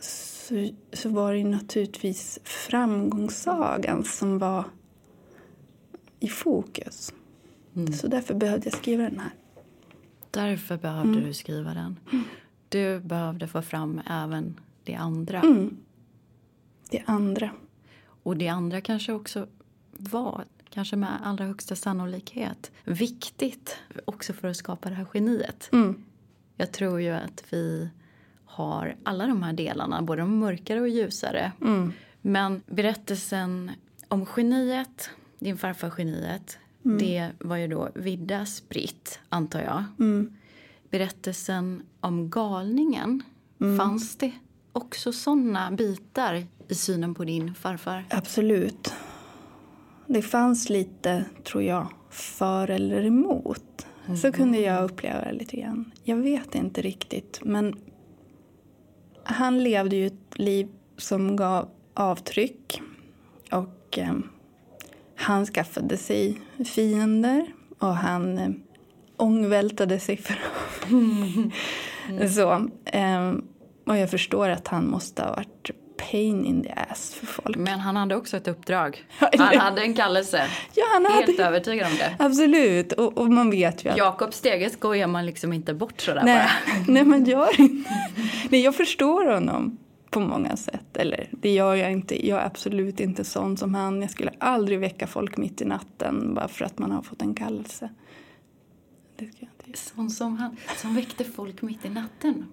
[0.00, 4.64] så, så var det naturligtvis framgångssagan som var
[6.20, 7.12] i fokus.
[7.76, 7.92] Mm.
[7.92, 9.30] Så därför behövde jag skriva den här.
[10.30, 11.24] Därför behövde mm.
[11.24, 11.96] du skriva den.
[12.12, 12.24] Mm.
[12.68, 15.40] Du behövde få fram även det andra.
[15.40, 15.76] Mm.
[16.90, 17.50] Det andra.
[18.22, 19.46] Och det andra kanske också
[19.92, 25.68] var, kanske med allra högsta sannolikhet, viktigt också för att skapa det här geniet.
[25.72, 26.04] Mm.
[26.60, 27.88] Jag tror ju att vi
[28.44, 31.52] har alla de här delarna, både de mörkare och ljusare.
[31.60, 31.92] Mm.
[32.20, 33.70] Men berättelsen
[34.08, 36.98] om geniet, din farfar geniet, mm.
[36.98, 39.84] det var ju då vidda spritt, antar jag.
[39.98, 40.36] Mm.
[40.90, 43.22] Berättelsen om galningen,
[43.60, 43.78] mm.
[43.78, 44.32] fanns det
[44.72, 48.04] också såna bitar i synen på din farfar?
[48.10, 48.92] Absolut.
[50.06, 53.67] Det fanns lite, tror jag, för eller emot.
[54.16, 54.32] Så mm.
[54.32, 55.92] kunde jag uppleva det lite grann.
[56.04, 57.74] Jag vet inte riktigt, men
[59.24, 62.82] han levde ju ett liv som gav avtryck.
[63.50, 64.14] Och eh,
[65.14, 66.40] han skaffade sig
[66.74, 67.46] fiender
[67.78, 68.50] och han eh,
[69.16, 70.38] ångvältade sig för
[70.90, 71.50] mm.
[72.34, 72.68] Så.
[72.84, 73.34] Eh,
[73.86, 75.70] och jag förstår att han måste ha varit
[76.10, 77.56] pain in the ass för folk.
[77.56, 79.04] Men han hade också ett uppdrag.
[79.38, 80.46] Han hade en kallelse.
[80.74, 81.48] Ja, han Helt hade...
[81.48, 82.16] övertygad om det.
[82.18, 83.96] Absolut, och, och man vet ju att...
[83.96, 86.48] Jakob Steges skojar man liksom inte bort sådär Nej.
[86.66, 86.84] bara.
[86.92, 87.90] Nej, man gör inte
[88.50, 89.78] Nej, jag förstår honom
[90.10, 90.96] på många sätt.
[90.96, 92.28] Eller det gör jag inte.
[92.28, 94.02] Jag är absolut inte sån som han.
[94.02, 97.34] Jag skulle aldrig väcka folk mitt i natten bara för att man har fått en
[97.34, 97.90] kallelse.
[99.16, 102.46] Det ska jag inte Sån som han, som väckte folk mitt i natten?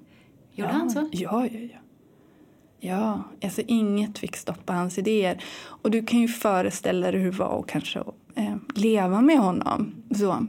[0.52, 1.10] Gjorde ja, han så?
[1.12, 1.80] Ja, ja, ja.
[2.88, 5.44] Ja, alltså inget fick stoppa hans idéer.
[5.66, 8.00] Och du kan ju föreställa dig hur det var att kanske
[8.36, 9.94] eh, leva med honom.
[10.16, 10.48] Så.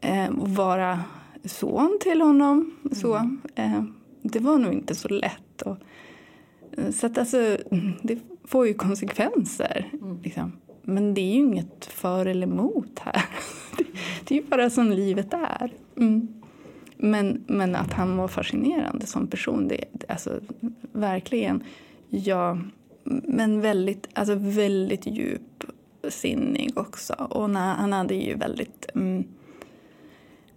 [0.00, 1.00] Eh, och vara
[1.44, 2.70] son till honom.
[2.92, 3.14] Så.
[3.14, 3.40] Mm.
[3.54, 3.82] Eh,
[4.22, 5.62] det var nog inte så lätt.
[5.62, 5.76] Och
[6.94, 7.56] Så att alltså,
[8.02, 9.90] det får ju konsekvenser.
[9.92, 10.20] Mm.
[10.22, 10.52] Liksom.
[10.82, 13.24] Men det är ju inget för eller emot här.
[14.24, 15.72] Det, är ju bara som livet är.
[15.96, 16.37] Mm.
[16.98, 20.40] Men, men att han var fascinerande som person, det, alltså
[20.92, 21.62] verkligen.
[22.08, 22.58] Ja,
[23.24, 27.12] men väldigt, alltså väldigt djupsinnig också.
[27.12, 28.86] Och när, han hade ju väldigt...
[28.94, 29.24] Mm,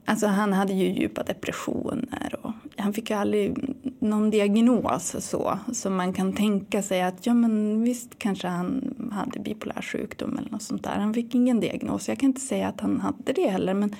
[0.05, 2.35] alltså han hade ju djupa depressioner.
[2.41, 7.33] Och han fick ju aldrig någon diagnos så, som man kan tänka sig att ja
[7.33, 10.95] men visst kanske han hade bipolär sjukdom eller något sånt där.
[10.95, 12.09] Han fick ingen diagnos.
[12.09, 13.95] Jag kan inte säga att han hade det heller men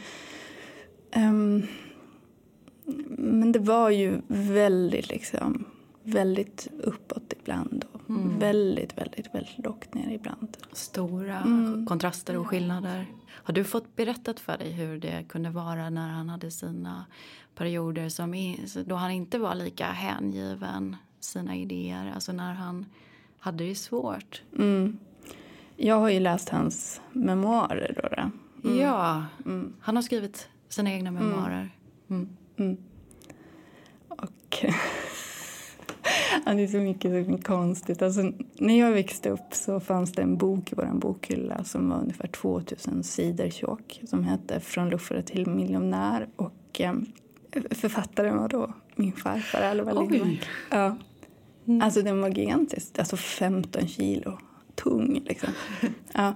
[1.16, 1.64] um,
[3.08, 5.66] men det var ju väldigt liksom
[6.04, 8.40] väldigt uppåt ibland och mm.
[8.40, 10.58] väldigt, väldigt, väldigt lågt ner ibland.
[10.72, 11.86] Stora mm.
[11.86, 13.06] kontraster och skillnader.
[13.28, 17.06] Har du fått berättat för dig hur det kunde vara när han hade sina
[17.56, 22.86] perioder som då han inte var lika hängiven sina idéer, alltså när han
[23.40, 24.44] hade det svårt?
[24.58, 24.98] Mm.
[25.76, 27.94] Jag har ju läst hans memoarer.
[27.96, 28.32] Då, då.
[28.70, 28.82] Mm.
[28.82, 29.74] Ja, mm.
[29.82, 31.24] han har skrivit sina egna mm.
[31.24, 31.70] memoarer.
[32.58, 32.78] Mm.
[34.10, 34.66] Och
[36.46, 38.02] Ja, det är så mycket så konstigt.
[38.02, 41.98] Alltså, när jag växte upp så fanns det en bok i vår bokhylla som var
[41.98, 46.28] ungefär 2000 sidor tjock som hette Från luffare till miljonär.
[46.36, 46.94] Och, eh,
[47.72, 50.48] författaren var då min farfar Alva Lindmark.
[50.72, 50.98] Ja.
[51.68, 51.82] Mm.
[51.82, 54.38] Alltså den var gigantisk, alltså 15 kilo
[54.76, 55.22] tung.
[55.26, 55.50] Liksom.
[56.14, 56.36] Ja.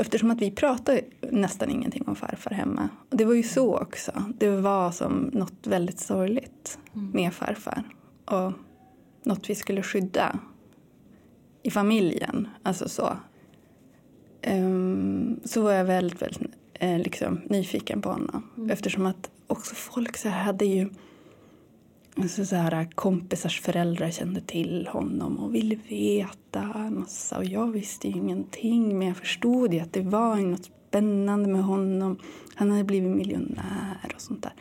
[0.00, 2.88] Eftersom att vi pratade nästan ingenting om farfar hemma.
[3.10, 4.24] Och det var ju så också.
[4.38, 7.10] Det var som något väldigt sorgligt mm.
[7.10, 7.82] med farfar.
[8.24, 8.52] Och
[9.22, 10.38] något vi skulle skydda
[11.62, 12.48] i familjen.
[12.62, 13.16] Alltså så.
[14.46, 16.42] Um, så var jag väldigt, väldigt
[16.74, 18.50] eh, liksom, nyfiken på honom.
[18.56, 18.70] Mm.
[18.70, 20.88] Eftersom att också folk så hade ju
[22.28, 27.38] så, så här, kompisars föräldrar kände till honom och ville veta en massa.
[27.38, 31.64] Och jag visste ju ingenting men jag förstod ju att det var något spännande med
[31.64, 32.18] honom.
[32.54, 34.52] Han hade blivit miljonär och sånt där.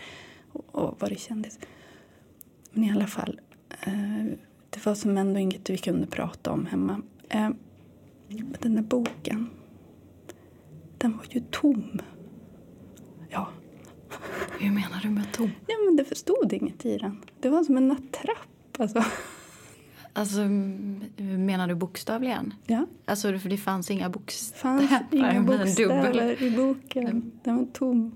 [0.51, 1.59] Och, och varit kändis.
[2.71, 3.39] Men i alla fall.
[3.85, 4.25] Eh,
[4.69, 7.01] det var som ändå inget vi kunde prata om hemma.
[7.29, 7.49] Eh,
[8.59, 9.49] den där boken,
[10.97, 12.01] den var ju tom.
[14.59, 15.51] Hur menar du med tom?
[15.67, 17.21] Ja, men det förstod inget i den.
[17.39, 18.79] Det var som en attrapp.
[18.79, 19.03] Alltså.
[20.13, 20.39] Alltså,
[21.19, 22.53] menar du bokstavligen?
[22.65, 22.85] Ja.
[23.05, 24.87] Alltså, för det fanns inga bokstäver?
[24.87, 27.31] Fanns inga bokstäver i boken.
[27.43, 28.11] Den var tom.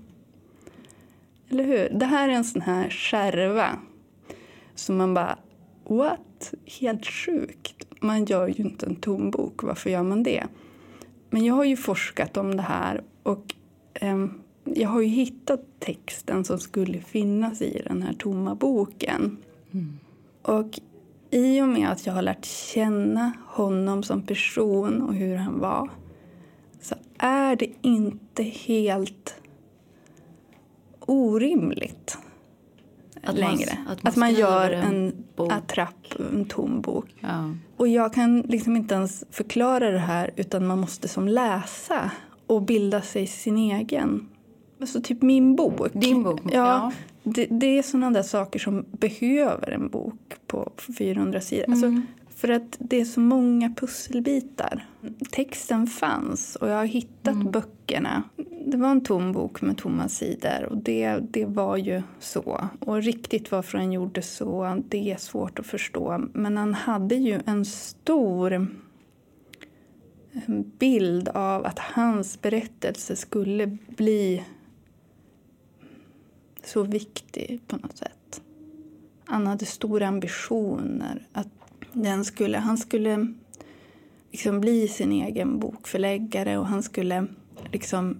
[1.48, 1.98] Eller hur?
[1.98, 3.78] Det här är en sån här skärva
[4.74, 5.38] som man bara
[5.84, 6.54] what?
[6.80, 7.86] Helt sjukt.
[8.00, 9.62] Man gör ju inte en tom bok.
[9.62, 10.44] Varför gör man det?
[11.30, 13.54] Men jag har ju forskat om det här och
[13.94, 14.26] eh,
[14.64, 19.36] jag har ju hittat texten som skulle finnas i den här tomma boken.
[19.72, 19.98] Mm.
[20.42, 20.80] Och
[21.30, 25.90] i och med att jag har lärt känna honom som person och hur han var
[26.80, 29.34] så är det inte helt
[31.00, 32.18] orimligt
[33.22, 33.78] att längre.
[33.84, 37.14] Man, att man, att man gör en, en attrapp, en tom bok.
[37.20, 37.54] Ja.
[37.76, 42.10] Och jag kan liksom inte ens förklara det här utan man måste som läsa
[42.46, 44.28] och bilda sig sin egen.
[44.80, 45.92] Alltså typ min bok.
[45.92, 46.40] Din bok?
[46.44, 46.50] Ja.
[46.52, 46.92] ja.
[47.22, 51.70] Det, det, är sådana där saker som behöver en bok på 400 sidor.
[51.70, 51.96] Alltså, mm.
[51.96, 54.86] Alltså, för att det är så många pusselbitar.
[55.30, 57.50] Texten fanns och jag har hittat mm.
[57.50, 58.22] böckerna.
[58.66, 62.68] Det var en tom bok med tomma sidor och det, det var ju så.
[62.80, 66.24] Och riktigt varför han gjorde så, det är svårt att förstå.
[66.32, 68.62] Men han hade ju en stor eh,
[70.78, 74.42] bild av att hans berättelse skulle bli
[76.64, 78.42] så viktig på något sätt.
[79.24, 81.48] Han hade stora ambitioner att
[81.92, 83.34] den skulle, han skulle
[84.30, 87.26] liksom bli sin egen bokförläggare och han skulle
[87.72, 88.18] liksom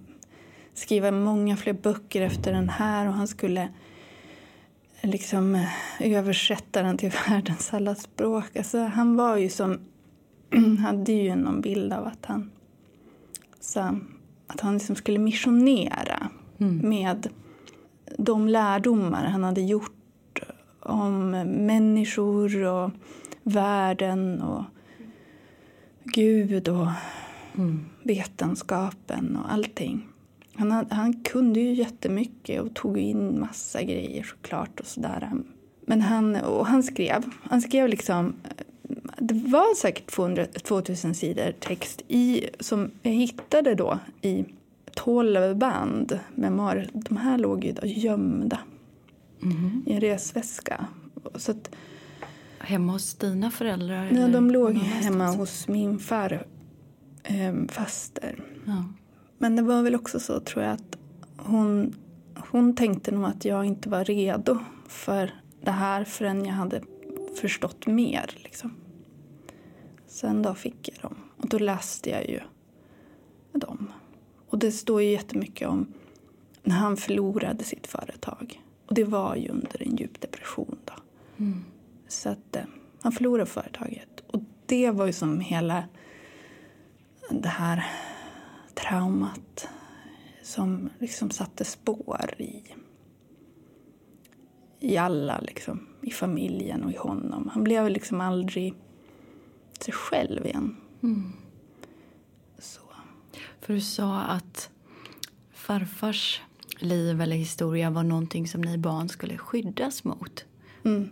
[0.73, 3.69] skriva många fler böcker efter den här och han skulle
[5.01, 8.55] liksom eh, översätta den till världens alla språk.
[8.55, 9.79] Alltså, han var ju som,
[10.79, 12.51] hade ju någon bild av att han,
[13.59, 13.99] så,
[14.47, 16.89] att han liksom skulle missionera mm.
[16.89, 17.29] med
[18.17, 19.91] de lärdomar han hade gjort
[20.79, 21.29] om
[21.65, 22.91] människor och
[23.43, 24.63] världen och
[26.03, 26.87] Gud och
[27.55, 27.85] mm.
[28.03, 30.07] vetenskapen och allting.
[30.55, 35.31] Han, hade, han kunde ju jättemycket och tog in massa grejer såklart och sådär.
[35.81, 38.33] Men han, och han skrev, han skrev liksom,
[39.17, 44.45] det var säkert 200, 2000 sidor text i, som jag hittade då i
[44.95, 46.89] 12 band memoarer.
[46.93, 48.59] De här låg ju gömda
[49.43, 49.83] mm.
[49.85, 50.87] i en resväska.
[51.35, 51.75] Så att,
[52.59, 54.05] hemma hos dina föräldrar?
[54.05, 56.45] Eller de låg hemma hos min far,
[57.23, 58.43] eh, faster.
[58.65, 58.85] Ja.
[59.37, 60.97] Men det var väl också så tror jag att
[61.37, 61.95] hon,
[62.51, 66.81] hon tänkte nog att jag inte var redo för det här förrän jag hade
[67.41, 68.29] förstått mer.
[68.35, 68.73] Liksom.
[70.07, 72.39] Så en dag fick jag dem och då läste jag ju
[73.53, 73.91] dem.
[74.55, 75.93] Och det står ju jättemycket om
[76.63, 78.61] när han förlorade sitt företag.
[78.85, 80.93] Och det var ju under en djup depression då.
[81.37, 81.65] Mm.
[82.07, 82.63] Så att eh,
[83.01, 84.23] han förlorade företaget.
[84.27, 85.83] Och det var ju som hela
[87.29, 87.85] det här
[88.73, 89.67] traumat
[90.43, 92.63] som liksom satte spår i,
[94.79, 97.49] i alla, liksom, i familjen och i honom.
[97.53, 98.73] Han blev liksom aldrig
[99.79, 100.77] sig själv igen.
[101.03, 101.33] Mm.
[103.65, 104.69] För du sa att
[105.53, 106.41] farfars
[106.79, 110.45] liv eller historia var någonting som ni barn skulle skyddas mot.
[110.83, 111.09] Mm.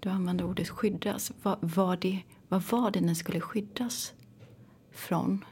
[0.00, 1.32] Du använde ordet skyddas.
[1.42, 4.12] Vad var det, vad var det ni skulle skyddas
[4.92, 5.44] från,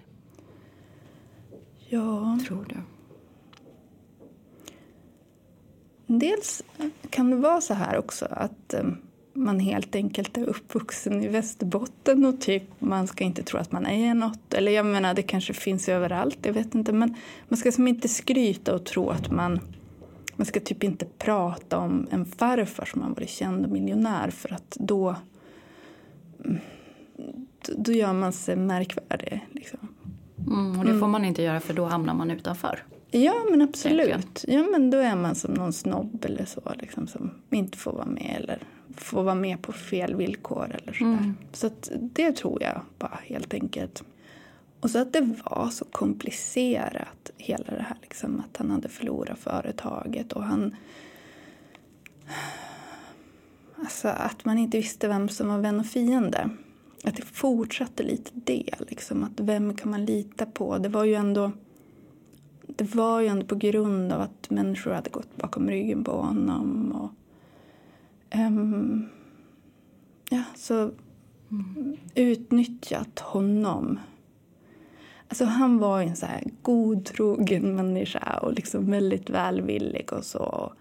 [1.88, 2.76] Ja, tror du?
[6.07, 6.62] dels
[7.11, 8.84] kan det vara så här också att eh,
[9.35, 13.87] man helt enkelt är uppvuxen i Västerbotten och typ man ska inte tro att man
[13.87, 14.55] är något.
[14.55, 16.93] Eller jag menar, det kanske finns överallt, jag vet inte.
[16.93, 17.14] Men
[17.49, 19.61] man ska som inte skryta och tro att man...
[20.37, 24.53] Man ska typ inte prata om en farfar som har varit känd och miljonär för
[24.55, 25.16] att då...
[26.45, 26.59] mm,
[27.76, 29.47] Då gör man sig märkvärdig.
[29.51, 29.78] Liksom.
[30.47, 32.83] Mm, och det får man inte göra för då hamnar man utanför.
[33.11, 34.45] Ja, men absolut.
[34.49, 38.07] Ja, men då är man som någon snobb eller så, liksom, som inte får vara
[38.07, 38.59] med eller
[38.97, 41.12] får vara med på fel villkor eller sådär.
[41.12, 41.34] Mm.
[41.53, 41.70] Så
[42.01, 44.05] det tror jag bara helt enkelt.
[44.80, 49.38] Och så att det var så komplicerat, hela det här liksom, att han hade förlorat
[49.38, 50.76] företaget och han...
[53.76, 56.51] Alltså att man inte visste vem som var vän och fiende.
[57.05, 60.78] Att det fortsatte lite det, liksom, att vem kan man lita på?
[60.78, 61.53] Det var ju ändå
[62.76, 66.93] det var ju ändå på grund av att människor hade gått bakom ryggen på honom.
[66.93, 67.11] Och,
[68.35, 69.09] um,
[70.30, 70.91] ja, så
[72.14, 73.99] utnyttjat honom.
[75.28, 80.72] Alltså han var en så här godtrogen människa och liksom väldigt välvillig och så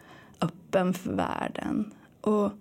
[0.42, 1.94] öppen för världen.
[2.22, 2.52] Och,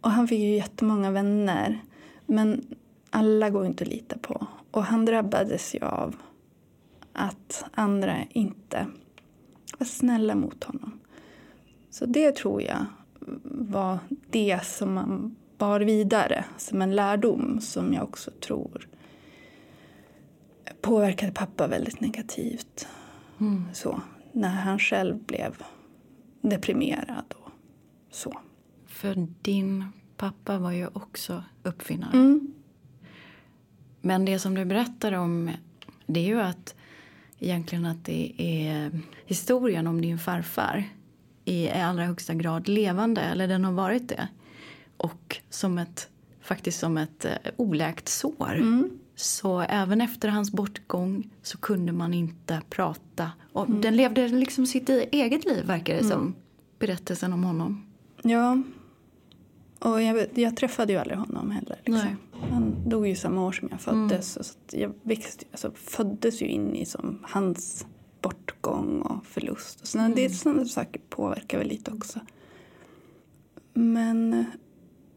[0.00, 1.82] och han fick ju jättemånga vänner.
[2.26, 2.62] Men
[3.10, 4.46] alla går inte att lita på.
[4.70, 6.16] Och han drabbades ju av
[7.12, 8.86] att andra inte
[9.78, 11.00] var snälla mot honom.
[11.90, 12.86] Så det tror jag
[13.44, 13.98] var
[14.30, 18.88] det som man bar vidare som en lärdom som jag också tror
[20.80, 22.88] påverkade pappa väldigt negativt.
[23.40, 23.64] Mm.
[23.72, 24.00] Så,
[24.32, 25.62] när han själv blev
[26.40, 27.50] deprimerad och
[28.10, 28.40] så.
[28.86, 29.84] För din
[30.16, 32.12] pappa var ju också uppfinnare.
[32.12, 32.52] Mm.
[34.00, 35.50] Men det som du berättar om
[36.06, 36.74] det är ju att
[37.38, 40.84] egentligen att det är historien om din farfar
[41.44, 44.28] i allra högsta grad levande, eller den har varit det.
[44.96, 46.08] Och som ett,
[46.40, 48.54] faktiskt som ett eh, oläkt sår.
[48.54, 48.90] Mm.
[49.16, 53.30] Så även efter hans bortgång så kunde man inte prata.
[53.52, 56.34] Och Den levde liksom sitt eget liv verkar det som.
[56.78, 57.86] Berättelsen om honom.
[58.22, 58.62] Ja.
[59.78, 61.80] Och jag, jag träffade ju aldrig honom heller.
[61.84, 62.16] Liksom.
[62.50, 64.32] Han dog ju samma år som jag föddes.
[64.32, 67.86] Så att jag växte, alltså, föddes ju in i som hans
[68.24, 69.80] bortgång och förlust.
[69.80, 72.20] Och sådana, Det sådana saker påverkar väl lite också.
[73.74, 74.44] Men,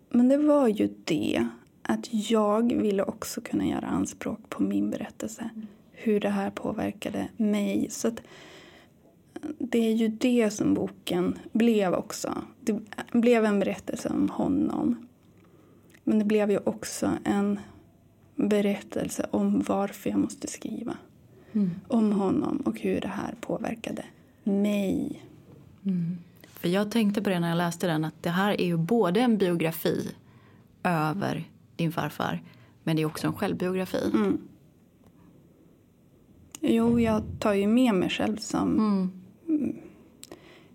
[0.10, 1.48] men det var ju det
[1.82, 5.50] att jag ville också kunna göra anspråk på min berättelse.
[5.92, 7.88] Hur det här påverkade mig.
[7.90, 8.22] Så att
[9.60, 12.42] det är ju det som boken blev också.
[12.60, 12.80] Det
[13.12, 15.08] blev en berättelse om honom.
[16.04, 17.60] Men det blev ju också en
[18.36, 20.98] berättelse om varför jag måste skriva.
[21.88, 24.06] Om honom och hur det här påverkade
[24.44, 25.24] mig.
[26.48, 29.20] För jag tänkte på det när jag läste den att det här är ju både
[29.22, 30.12] en biografi
[30.84, 31.44] över
[31.76, 32.44] din farfar
[32.84, 34.12] men det är också en självbiografi.
[34.14, 34.38] Mm.
[36.62, 38.78] Jo, jag tar ju med mig själv som
[39.48, 39.76] Mm.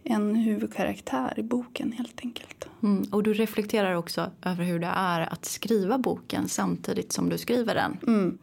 [0.04, 2.68] en huvudkaraktär i boken helt enkelt.
[2.82, 3.02] Mm.
[3.12, 7.74] Och du reflekterar också över hur det är att skriva boken samtidigt som du skriver
[7.74, 7.96] den.
[8.06, 8.38] Mm.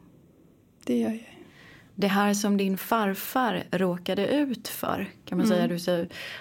[0.85, 1.38] Det gör jag.
[1.99, 5.67] Det här som din farfar råkade ut för kan man säga.
[5.67, 5.79] Du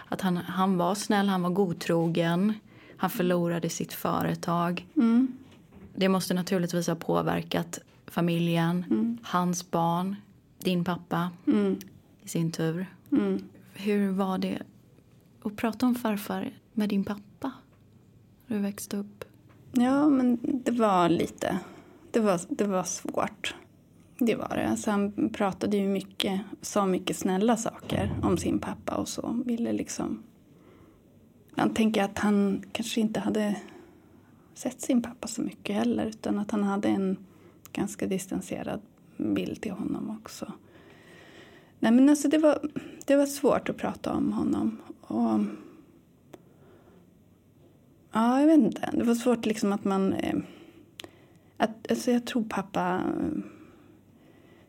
[0.08, 2.54] att han, han var snäll, han var godtrogen.
[2.96, 4.86] Han förlorade sitt företag.
[4.96, 5.28] Mm.
[5.94, 8.84] Det måste naturligtvis ha påverkat familjen,
[9.22, 10.16] hans barn,
[10.58, 11.78] din pappa Mm.
[12.22, 12.86] i sin tur.
[13.12, 13.42] Mm.
[13.74, 14.58] Hur var det
[15.42, 17.52] att prata om farfar med din pappa?
[18.46, 19.24] Hur du växte upp?
[19.72, 21.58] Ja, men det var lite...
[22.10, 23.54] Det var, det var svårt.
[24.18, 24.68] Det var det.
[24.68, 29.42] Alltså han pratade ju mycket, sa mycket snälla saker om sin pappa och så.
[29.46, 30.22] Ville liksom...
[31.54, 33.56] Jag tänker att han kanske inte hade
[34.54, 37.16] sett sin pappa så mycket heller utan att han hade en
[37.72, 38.80] ganska distanserad
[39.16, 40.52] bild till honom också.
[41.78, 42.70] Nej men alltså det var,
[43.04, 44.76] det var svårt att prata om honom.
[45.00, 45.40] Och,
[48.12, 48.90] ja, jag vet inte.
[48.92, 50.12] Det var svårt liksom att man...
[50.12, 50.36] Eh,
[51.56, 53.57] att, alltså jag tror pappa eh,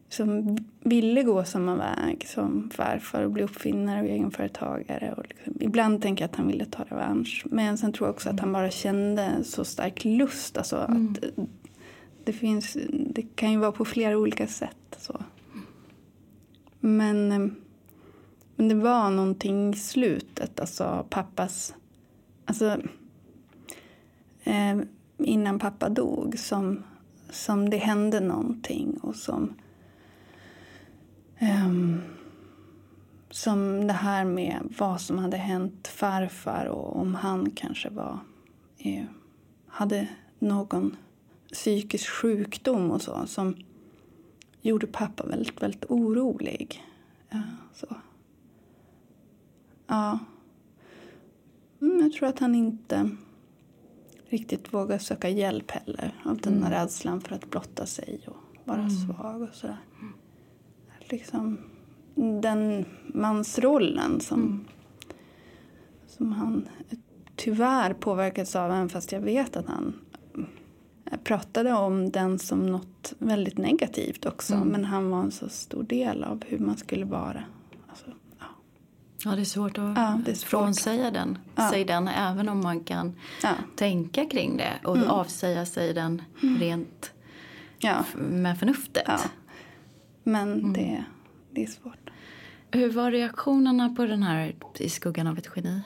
[0.10, 5.14] som ville gå samma väg som farfar och bli uppfinnare och egenföretagare.
[5.18, 7.44] Och liksom, ibland tänker jag att han ville ta revansch.
[7.46, 10.58] Men sen tror jag också att han bara kände så stark lust.
[10.58, 11.12] Alltså mm.
[11.12, 11.48] att
[12.24, 14.98] det, finns, det kan ju vara på flera olika sätt.
[14.98, 15.22] Så.
[16.80, 17.52] Men, eh,
[18.56, 21.76] men det var någonting i slutet, alltså pappas...
[22.46, 22.78] Alltså,
[24.44, 24.78] eh,
[25.18, 26.84] innan pappa dog som,
[27.30, 29.54] som det hände någonting och som...
[31.40, 31.70] Eh,
[33.30, 38.20] som det här med vad som hade hänt farfar och om han kanske var...
[38.78, 39.04] Eh,
[39.68, 40.08] hade
[40.40, 40.96] någon
[41.54, 43.56] psykisk sjukdom och så som
[44.62, 46.84] gjorde pappa väldigt, väldigt orolig.
[47.30, 47.42] Ja,
[47.74, 47.88] så.
[49.88, 50.20] Ja.
[51.82, 53.10] Mm, jag tror att han inte
[54.30, 56.70] riktigt vågar söka hjälp heller av den mm.
[56.70, 58.90] rädslan för att blotta sig och vara mm.
[58.90, 59.78] svag och sådär.
[61.10, 61.58] Liksom
[62.42, 64.66] den mansrollen som, mm.
[66.08, 66.68] som han
[67.36, 69.94] tyvärr påverkats av även fast jag vet att han
[71.24, 74.54] pratade om den som något väldigt negativt också.
[74.54, 74.68] Mm.
[74.68, 77.44] Men han var en så stor del av hur man skulle vara.
[77.90, 78.06] Alltså,
[78.40, 78.46] ja.
[79.24, 80.50] ja, det är svårt att ja, är svårt.
[80.50, 81.70] frånsäga den, ja.
[81.70, 83.50] sig den även om man kan ja.
[83.76, 85.10] tänka kring det och mm.
[85.10, 86.60] avsäga sig den mm.
[86.60, 87.12] rent
[88.16, 89.30] med förnuftet.
[90.30, 90.74] Men mm.
[90.74, 91.04] det,
[91.52, 92.10] det är svårt.
[92.72, 95.82] Hur var reaktionerna på den här I skuggan av ett geni?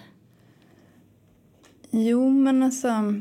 [1.91, 3.13] Jo, men alltså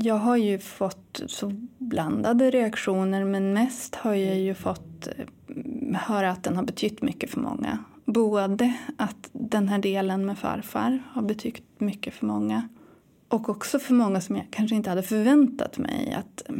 [0.00, 6.30] jag har ju fått så blandade reaktioner men mest har jag ju fått eh, höra
[6.30, 7.78] att den har betytt mycket för många.
[8.04, 12.68] Både att den här delen med farfar har betytt mycket för många
[13.28, 16.54] och också för många som jag kanske inte hade förväntat mig att eh,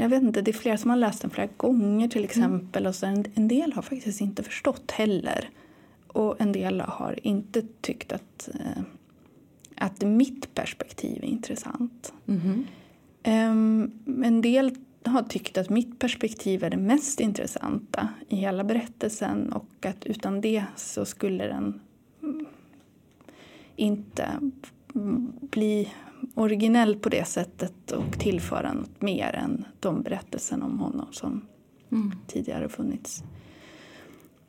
[0.00, 2.30] jag vet inte, det är flera som har läst den flera gånger till mm.
[2.30, 2.82] exempel.
[2.82, 2.88] Mm.
[2.88, 5.50] Och så en, en del har faktiskt inte förstått heller.
[6.06, 8.82] Och en del har inte tyckt att eh,
[9.82, 12.12] att mitt perspektiv är intressant.
[12.26, 12.64] Mm.
[13.24, 14.74] Um, en del
[15.04, 20.40] har tyckt att mitt perspektiv är det mest intressanta i hela berättelsen och att utan
[20.40, 21.80] det så skulle den
[23.76, 24.28] inte
[25.40, 25.88] bli
[26.34, 31.46] originell på det sättet och tillföra något mer än de berättelserna om honom som
[31.92, 32.12] mm.
[32.26, 33.22] tidigare funnits.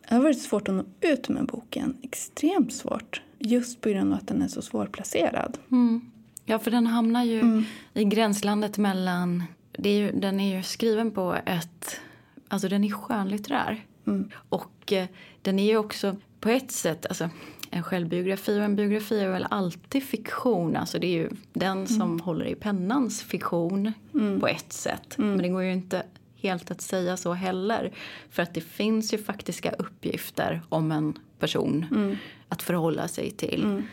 [0.10, 1.98] Det har varit svårt att nå ut med boken.
[2.02, 3.22] Extremt svårt.
[3.40, 5.58] Just på grund av att den är så svårplacerad.
[5.72, 6.12] Mm.
[6.46, 7.64] Ja, för den hamnar ju mm.
[7.94, 9.44] i gränslandet mellan...
[9.72, 12.00] Det är ju, den är ju skriven på ett...
[12.48, 13.86] Alltså den är skönlitterär.
[14.08, 14.30] Mm.
[14.50, 15.08] Och eh,
[15.42, 17.06] den är ju också på ett sätt...
[17.06, 17.30] Alltså,
[17.74, 20.76] en självbiografi och en biografi är väl alltid fiktion.
[20.76, 21.88] Alltså det är ju den mm.
[21.88, 24.40] som håller i pennans fiktion mm.
[24.40, 25.18] på ett sätt.
[25.18, 25.30] Mm.
[25.30, 26.04] Men det går ju inte
[26.36, 27.92] helt att säga så heller.
[28.30, 32.18] För att det finns ju faktiska uppgifter om en person mm.
[32.50, 33.64] att förhålla sig till.
[33.64, 33.84] Mm.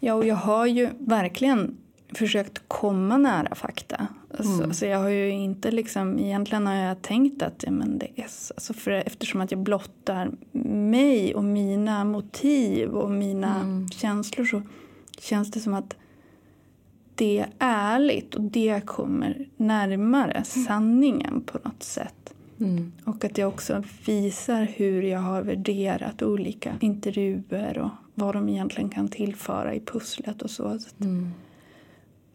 [0.00, 1.76] Ja, och jag har ju verkligen
[2.12, 4.06] försökt komma nära fakta.
[4.38, 4.64] Alltså, mm.
[4.64, 8.22] alltså jag har ju inte liksom, egentligen har jag tänkt att ja, men det är
[8.22, 10.30] alltså för, eftersom att jag blottar
[10.92, 13.88] mig och mina motiv och mina mm.
[13.88, 14.62] känslor så
[15.20, 15.96] känns det som att
[17.14, 20.44] det är ärligt och det kommer närmare mm.
[20.44, 22.34] sanningen på något sätt.
[22.60, 22.92] Mm.
[23.04, 28.90] Och att jag också visar hur jag har värderat olika intervjuer och vad de egentligen
[28.90, 30.78] kan tillföra i pusslet och så.
[31.00, 31.32] Mm.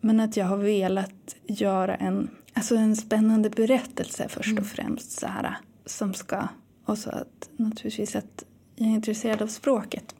[0.05, 4.63] Men att jag har velat göra en, alltså en spännande berättelse först mm.
[4.63, 5.11] och främst.
[5.11, 6.47] Så här, som ska,
[6.85, 8.43] och så att naturligtvis att
[8.75, 10.15] jag är intresserad av språket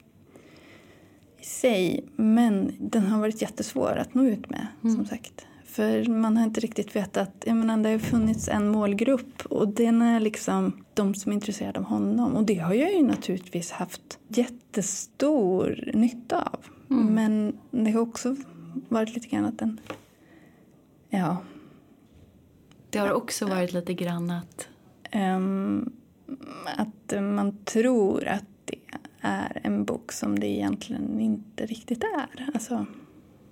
[1.40, 2.04] i sig.
[2.16, 4.96] Men den har varit jättesvår att nå ut med, mm.
[4.96, 5.46] som sagt.
[5.64, 7.30] För man har inte riktigt vetat.
[7.44, 11.78] Jag menar, det har funnits en målgrupp och den är liksom de som är intresserade
[11.78, 12.36] av honom.
[12.36, 16.64] Och det har jag ju naturligtvis haft jättestor nytta av.
[16.90, 17.14] Mm.
[17.14, 18.36] Men det har också
[18.88, 19.80] varit lite grann att den...
[21.08, 21.36] Ja.
[22.90, 24.68] Det har också varit lite grann att...
[25.14, 25.92] Um,
[26.76, 28.78] att man tror att det
[29.20, 32.50] är en bok som det egentligen inte riktigt är.
[32.54, 32.86] Alltså,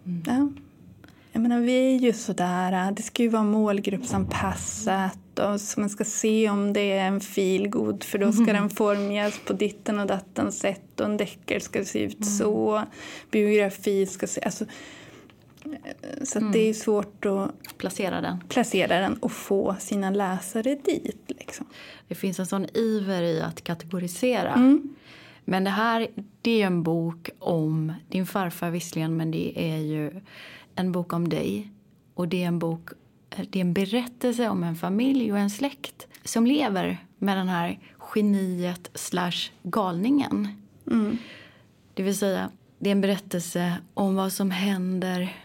[0.05, 0.23] mm.
[0.27, 0.49] ja.
[1.33, 6.05] jag menar, vi är ju sådär, det ska ju vara målgruppsanpassat och så man ska
[6.05, 8.55] se om det är en feelgood för då ska mm.
[8.63, 12.29] den formas på ditten och datten sätt och en deckare ska se ut mm.
[12.29, 12.83] så,
[13.31, 14.41] biografi ska se...
[14.43, 14.65] Alltså,
[16.23, 16.53] så mm.
[16.53, 18.41] det är svårt att placera den.
[18.49, 21.23] placera den och få sina läsare dit.
[21.27, 21.67] Liksom.
[22.09, 24.53] Det finns en sån iver i att kategorisera.
[24.53, 24.95] Mm.
[25.45, 26.09] Men det här
[26.43, 30.11] det är en bok om din farfar visserligen men det är ju
[30.75, 31.71] en bok om dig.
[32.15, 32.91] Och det är en bok,
[33.51, 37.79] det är en berättelse om en familj och en släkt som lever med den här
[38.15, 40.49] geniet slash galningen.
[40.91, 41.19] Mm.
[41.95, 45.37] Det vill säga, det är en berättelse om vad som händer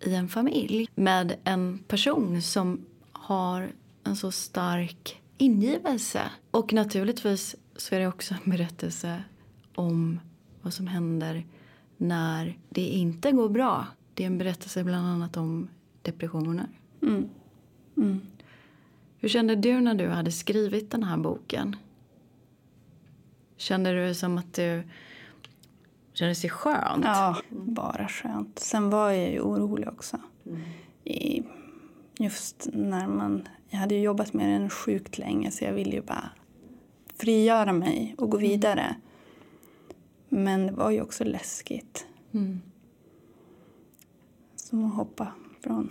[0.00, 3.72] i en familj med en person som har
[4.04, 6.22] en så stark ingivelse.
[6.50, 9.22] Och naturligtvis så är det också en berättelse
[9.74, 10.20] om
[10.62, 11.46] vad som händer
[11.96, 13.86] när det inte går bra.
[14.14, 15.68] Det är en berättelse bland annat om
[16.02, 16.66] depressioner.
[17.02, 17.28] Mm.
[17.96, 18.20] Mm.
[19.18, 21.76] Hur kände du när du hade skrivit den här boken?
[23.56, 24.82] Kände du som att du
[26.18, 27.04] kände sig skönt?
[27.04, 28.58] Ja, bara skönt.
[28.58, 30.20] Sen var jag ju orolig också.
[30.46, 30.60] Mm.
[31.04, 31.42] I,
[32.18, 33.48] just när man...
[33.68, 36.30] Jag hade ju jobbat med den sjukt länge så jag ville ju bara
[37.14, 38.50] frigöra mig och gå mm.
[38.50, 38.96] vidare.
[40.28, 42.06] Men det var ju också läskigt.
[42.32, 42.60] Mm.
[44.56, 45.88] Som att hoppa från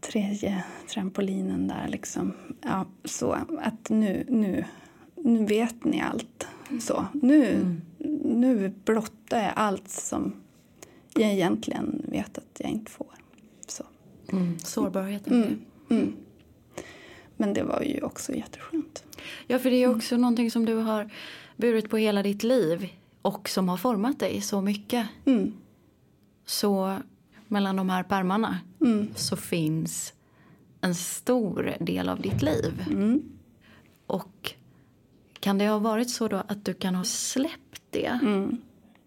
[0.00, 2.32] tredje trampolinen där liksom.
[2.62, 4.64] Ja, så att nu, nu,
[5.16, 6.48] nu vet ni allt.
[6.80, 7.82] Så, nu, mm.
[8.40, 10.32] Nu blottar jag allt som
[11.14, 13.14] jag egentligen vet att jag inte får.
[13.66, 13.84] Så.
[14.32, 14.58] Mm.
[14.58, 15.42] Sårbarheten.
[15.42, 15.60] Mm.
[15.88, 16.16] Mm.
[17.36, 19.04] Men det var ju också jätteskönt.
[19.46, 20.22] Ja, för det är också mm.
[20.22, 21.10] någonting som du har
[21.56, 22.88] burit på hela ditt liv
[23.22, 25.06] och som har format dig så mycket.
[25.24, 25.52] Mm.
[26.46, 26.98] Så
[27.48, 29.08] mellan de här pärmarna mm.
[29.16, 30.12] så finns
[30.80, 32.84] en stor del av ditt liv.
[32.90, 33.22] Mm.
[34.06, 34.54] Och
[35.40, 38.18] kan det ha varit så då att du kan ha släppt det?
[38.22, 38.56] Mm.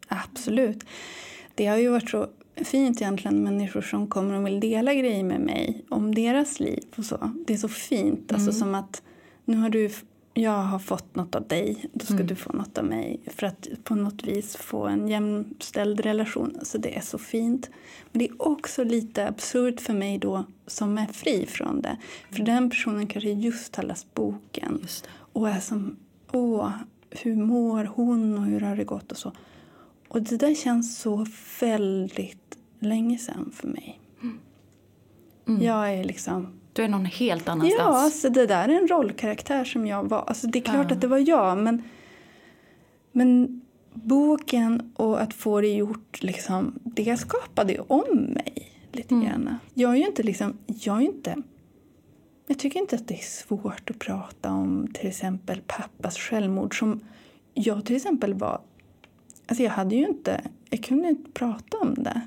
[0.07, 0.83] Absolut.
[1.55, 5.41] Det har ju varit så fint egentligen människor som kommer och vill dela grejer med
[5.41, 7.31] mig om deras liv och så.
[7.47, 8.59] Det är så fint, alltså mm.
[8.59, 9.01] som att
[9.45, 9.89] nu har du
[10.33, 12.27] jag har fått något av dig, då ska mm.
[12.27, 13.19] du få något av mig.
[13.27, 16.55] För att på något vis få en jämställd relation.
[16.59, 17.69] Alltså det är så fint.
[18.11, 21.97] Men det är också lite absurt för mig då som är fri från det.
[22.29, 22.45] För mm.
[22.45, 24.87] den personen kanske just har läst boken
[25.33, 25.95] och är som,
[26.33, 26.71] åh,
[27.09, 29.31] hur mår hon och hur har det gått och så.
[30.07, 31.25] Och det där känns så
[31.59, 33.99] väldigt länge sedan för mig.
[34.21, 34.39] Mm.
[35.47, 35.61] mm.
[35.61, 37.79] Jag är liksom du är någon helt annanstans.
[37.79, 40.23] Ja, alltså det där är en rollkaraktär som jag var.
[40.27, 40.95] Alltså det är klart ja.
[40.95, 41.83] att det var jag, men,
[43.11, 43.61] men
[43.93, 49.27] boken och att få det gjort, liksom, det skapade ju om mig lite mm.
[49.27, 49.55] grann.
[49.73, 51.35] Jag är ju inte liksom, jag är inte
[52.47, 56.99] jag tycker inte att det är svårt att prata om till exempel pappas självmord som
[57.53, 58.61] jag till exempel var...
[59.47, 60.41] Alltså jag hade ju inte...
[60.69, 62.21] Jag kunde inte prata om det.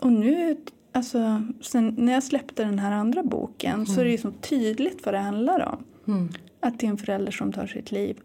[0.00, 0.56] Och nu
[0.92, 3.86] alltså, sen när jag släppte den här andra boken mm.
[3.86, 5.84] så är det ju så tydligt vad det handlar om.
[6.14, 6.28] Mm.
[6.60, 8.20] Att det är en förälder som tar sitt liv.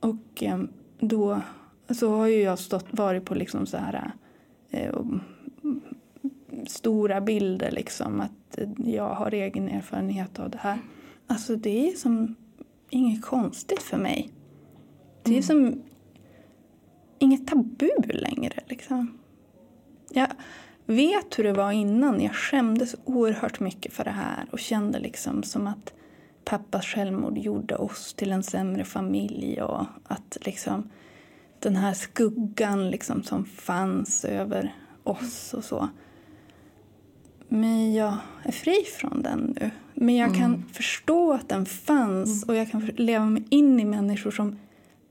[0.00, 0.60] Och eh,
[1.00, 1.40] då
[1.90, 4.12] så har ju jag stått, varit på liksom så här
[4.70, 4.94] eh,
[6.66, 10.78] stora bilder liksom att jag har egen erfarenhet av det här.
[11.26, 12.36] Alltså det är som
[12.90, 14.30] inget konstigt för mig.
[15.22, 15.42] Det är mm.
[15.42, 15.82] som
[17.18, 19.18] inget tabu längre liksom.
[20.10, 20.28] Jag,
[20.90, 22.20] vet hur det var innan.
[22.20, 25.92] Jag skämdes oerhört mycket för det här och kände liksom som att
[26.44, 30.90] pappas självmord gjorde oss till en sämre familj och att liksom
[31.58, 35.88] den här skuggan liksom som fanns över oss och så.
[37.52, 39.70] Men jag är fri från den nu.
[39.94, 40.64] Men jag kan mm.
[40.72, 42.48] förstå att den fanns mm.
[42.48, 44.58] och jag kan leva mig in i människor som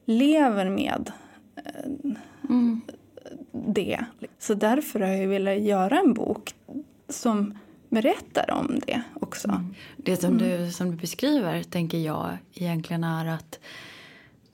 [0.05, 1.11] lever med
[1.55, 2.11] eh,
[2.49, 2.81] mm
[3.51, 4.05] det.
[4.39, 6.55] Så därför har jag velat göra en bok
[7.09, 7.57] som
[7.89, 9.47] berättar om det också.
[9.47, 9.75] Mm.
[9.97, 10.71] Det som, du, mm.
[10.71, 13.59] som du beskriver tänker jag egentligen är att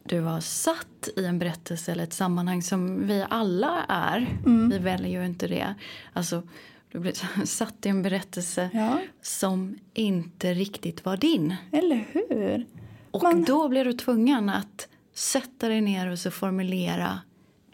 [0.04, 4.38] du har satt i en berättelse eller ett sammanhang som vi alla är.
[4.70, 5.76] Vi väljer ju inte det.
[6.14, 6.44] Alltså,
[6.92, 9.00] du blir satt i en berättelse ja.
[9.22, 11.56] som inte riktigt var din.
[11.72, 12.66] Eller hur?
[13.12, 13.44] Och Man...
[13.44, 17.20] då blir du tvungen att sätta dig ner och så formulera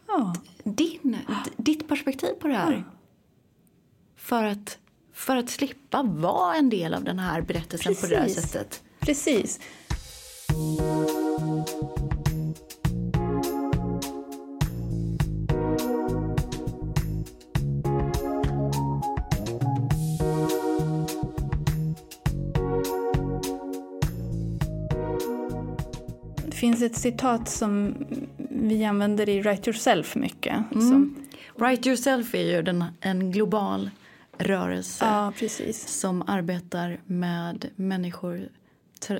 [0.07, 0.35] ja.
[0.63, 1.17] din,
[1.57, 2.71] ditt perspektiv på det här.
[2.73, 2.83] Ja.
[4.15, 4.77] För, att,
[5.13, 8.09] för att slippa vara en del av den här berättelsen Precis.
[8.09, 8.83] på det här sättet.
[8.99, 9.59] Precis.
[26.81, 27.95] Finns ett citat som
[28.49, 30.55] vi använder i Write Yourself mycket.
[30.71, 30.89] Mm.
[30.89, 31.15] Som,
[31.55, 33.89] Write Yourself är ju den, en global
[34.37, 35.33] rörelse ja,
[35.71, 38.49] som arbetar med människor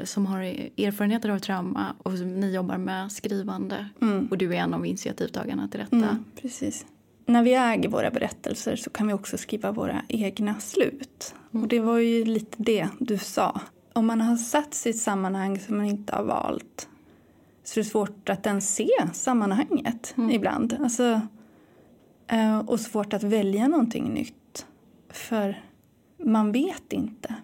[0.03, 3.89] som har erfarenheter av trauma och ni jobbar med skrivande.
[4.01, 4.28] Mm.
[4.32, 5.95] Och du är en av initiativtagarna till detta.
[5.95, 6.86] Mm, precis.
[7.26, 11.36] När vi äger våra berättelser så kan vi också skriva våra egna slut.
[11.51, 13.62] Och det var ju lite det du sa.
[13.93, 16.88] Om man har satt ett sammanhang som man inte har valt
[17.72, 20.78] så är det svårt att ens se sammanhanget ibland.
[20.80, 21.22] Alltså,
[22.28, 24.65] eh, och svårt att välja någonting nytt.
[25.09, 25.61] För
[26.17, 27.36] man vet inte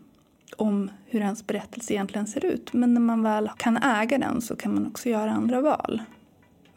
[0.58, 2.74] om hur ens berättelse egentligen ser ut.
[2.74, 6.02] Men när man väl kan äga den så kan man också göra andra val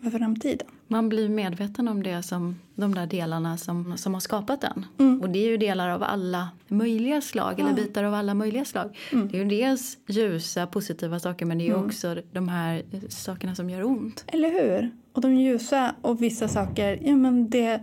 [0.03, 0.68] för framtiden.
[0.86, 4.86] Man blir medveten om det som de där delarna som, som har skapat den.
[4.98, 5.20] Mm.
[5.20, 8.98] Och det är ju delar av alla möjliga slag, eller bitar av alla möjliga slag.
[9.12, 9.28] Mm.
[9.28, 13.55] Det är ju dels ljusa, positiva saker men det är ju också de här sakerna
[13.55, 14.24] som gör ont.
[14.26, 14.90] Eller hur?
[15.12, 17.80] Och de ljusa och vissa saker, ja men det,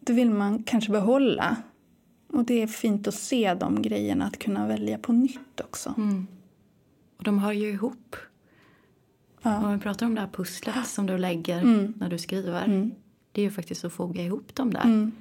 [0.00, 1.56] det vill man kanske behålla.
[2.32, 5.94] Och det är fint att se de grejerna, att kunna välja på nytt också.
[7.18, 8.16] Och de hör ju ihop.
[9.42, 9.58] Ja.
[9.66, 11.92] Om vi pratar om det här pusslet som du lägger Mm.
[11.96, 12.64] när du skriver.
[12.64, 12.90] Mm.
[13.32, 14.84] Det är ju faktiskt att foga ihop dem där.
[14.84, 15.12] Mm.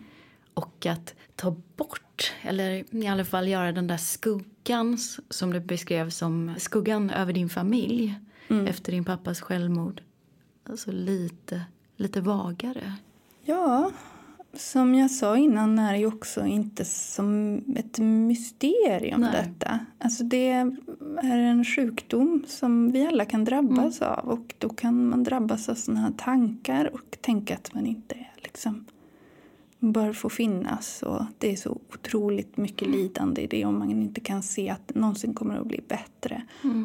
[0.54, 4.98] Och att ta bort, eller i alla fall göra den där skuggan
[5.30, 8.16] som du beskrev som skuggan över din familj
[8.50, 8.68] Mm.
[8.68, 10.02] efter din pappas självmord.
[10.70, 11.62] Alltså lite,
[11.96, 12.94] lite vagare.
[13.44, 13.92] Ja,
[14.58, 19.32] som jag sa innan är det ju också inte som ett mysterium Nej.
[19.32, 19.80] detta.
[20.00, 25.24] Alltså det är en sjukdom som vi alla kan drabbas av och då kan man
[25.24, 28.86] drabbas av sådana här tankar och tänka att man inte är liksom
[29.80, 34.22] bör få finnas och det är så otroligt mycket lidande i det om man inte
[34.22, 36.42] kan se att det någonsin kommer att bli bättre.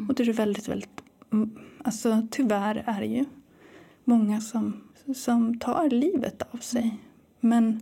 [0.09, 1.03] Och det är väldigt, väldigt,
[1.33, 3.25] mm, alltså tyvärr är det ju
[4.05, 4.81] många som,
[5.15, 6.99] som tar livet av sig.
[7.45, 7.81] Men,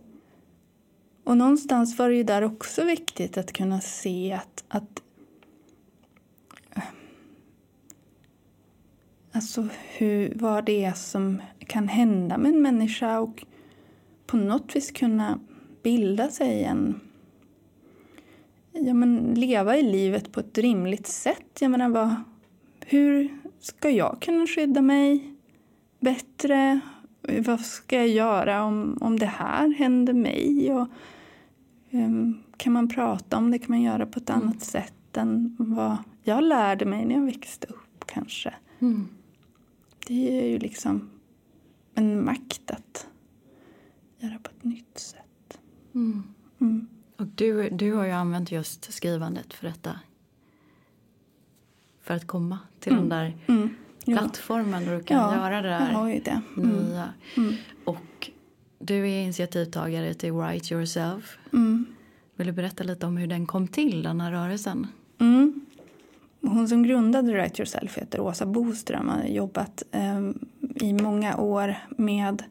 [1.23, 5.01] och någonstans var det ju där också viktigt att kunna se att, att
[9.33, 13.45] Alltså hur, vad det är som kan hända med en människa och
[14.25, 15.39] på något vis kunna
[15.83, 16.99] bilda sig en...
[18.71, 21.57] Ja, men leva i livet på ett rimligt sätt.
[21.59, 22.15] Jag menar, vad,
[22.85, 25.33] hur ska jag kunna skydda mig
[25.99, 26.79] bättre?
[27.21, 30.71] Vad ska jag göra om, om det här händer mig?
[30.73, 30.87] Och,
[31.91, 33.59] ehm, kan man prata om det?
[33.59, 37.67] Kan man göra på ett annat sätt än vad jag lärde mig när jag växte
[37.67, 38.53] upp kanske?
[40.07, 41.09] Det är ju liksom
[41.95, 43.07] en makt att
[44.19, 45.59] göra på ett nytt sätt.
[46.59, 46.87] Mm.
[47.17, 49.99] Och du, du har ju använt just skrivandet för detta.
[52.01, 53.69] För att komma till den där Mm.
[54.17, 56.41] Plattformen där du kan Ja, göra det jag har där ju det.
[56.57, 56.69] Mm.
[56.69, 57.13] nya.
[57.83, 58.29] Och
[58.79, 61.37] du är initiativtagare till Write Yourself.
[61.53, 61.85] Mm.
[62.35, 64.87] Vill du berätta lite om hur den kom till, den här rörelsen?
[65.19, 65.65] Mm.
[66.41, 70.29] Hon som grundade Write Yourself heter Åsa Boström och har jobbat eh,
[70.75, 72.43] i många år med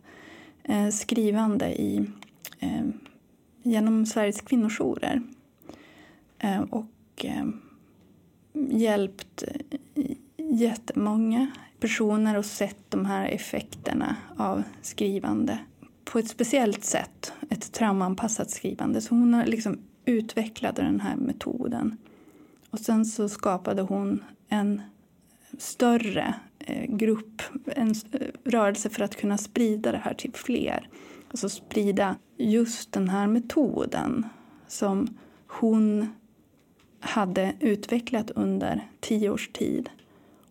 [0.64, 2.06] eh, skrivande i,
[2.58, 2.84] eh,
[3.62, 5.22] genom Sveriges kvinnojourer.
[6.38, 7.46] Eh, och eh,
[8.52, 9.44] hjälpt
[10.50, 11.46] jättemånga
[11.80, 15.58] personer och sett de här effekterna av skrivande
[16.04, 19.00] på ett speciellt sätt, ett traumaanpassat skrivande.
[19.00, 21.96] Så hon har liksom utvecklade den här metoden.
[22.70, 24.82] Och sen så skapade hon en
[25.58, 30.88] större eh, grupp, en eh, rörelse för att kunna sprida det här till fler.
[31.30, 34.26] Alltså sprida just den här metoden
[34.68, 36.08] som hon
[37.00, 39.90] hade utvecklat under tio års tid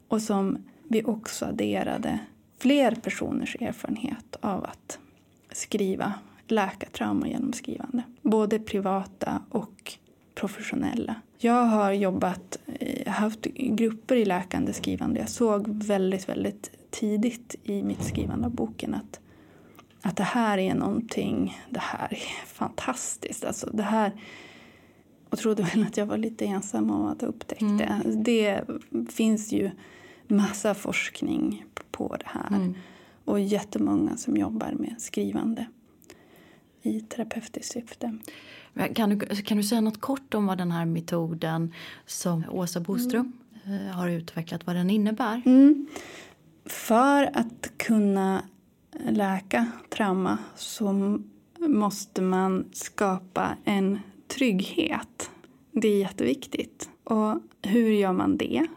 [0.10, 0.58] och som
[0.88, 2.20] vi också adderade
[2.58, 5.00] fler personers erfarenhet av att
[5.52, 6.14] skriva,
[6.48, 8.04] läka trauma genom skrivande.
[8.22, 9.94] Både privata och
[10.36, 11.16] professionella.
[11.38, 15.20] Jag har jobbat, eh, haft grupper i läkande skrivande.
[15.20, 19.20] Jag såg väldigt, väldigt tidigt i mitt skrivande av boken att,
[20.02, 23.46] att det här är någonting, det här är fantastiskt.
[23.46, 24.12] Alltså det här,
[25.30, 28.02] och trodde väl att jag var lite ensam om att upptäcka det.
[28.12, 28.64] Det
[29.10, 29.72] finns ju
[30.30, 32.74] massa forskning på det här.
[33.26, 35.66] Och jättemånga som jobbar med skrivande
[36.82, 38.18] i terapeutiskt syfte.
[38.96, 41.74] Kan du, kan du säga något kort om vad den här metoden
[42.06, 43.34] som Åsa Boström
[43.66, 45.42] eh, har utvecklat, vad den innebär?
[45.46, 45.88] Mm.
[46.66, 48.44] För att kunna
[49.10, 51.20] läka trauma så
[51.60, 55.30] måste man skapa en trygghet.
[55.72, 56.90] Det är jätteviktigt.
[57.04, 58.68] Och hur gör man det?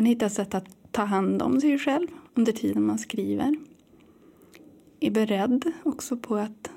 [0.00, 3.56] Man hittar sätt att ta hand om sig själv under tiden man skriver.
[5.00, 6.70] Är beredd också på att,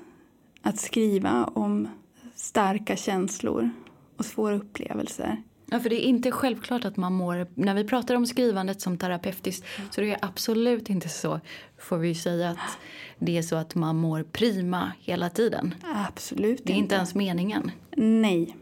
[0.62, 1.88] att skriva om
[2.34, 3.70] starka känslor
[4.16, 5.42] och svåra upplevelser.
[5.66, 7.46] Ja, för det är inte självklart att man mår...
[7.54, 11.40] När vi pratar om skrivandet som terapeutiskt så det är absolut inte så,
[11.78, 12.78] får vi säga, att
[13.18, 15.74] det är så att man mår prima hela tiden.
[16.08, 17.70] Absolut Det är inte ens meningen.
[17.96, 18.56] Nej.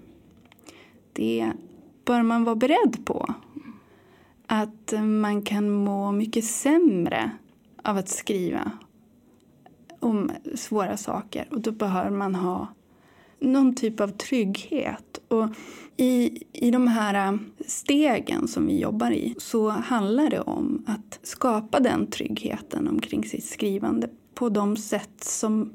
[1.12, 1.52] Det
[2.04, 3.34] bör man vara beredd på.
[4.46, 7.30] Att man kan må mycket sämre
[7.82, 8.72] av att skriva
[10.00, 11.48] om svåra saker.
[11.50, 12.68] Och då behöver man ha
[13.40, 15.20] någon typ av trygghet.
[15.28, 15.48] Och
[15.96, 21.80] i, I de här stegen som vi jobbar i så handlar det om att skapa
[21.80, 25.72] den tryggheten omkring sitt skrivande på de sätt som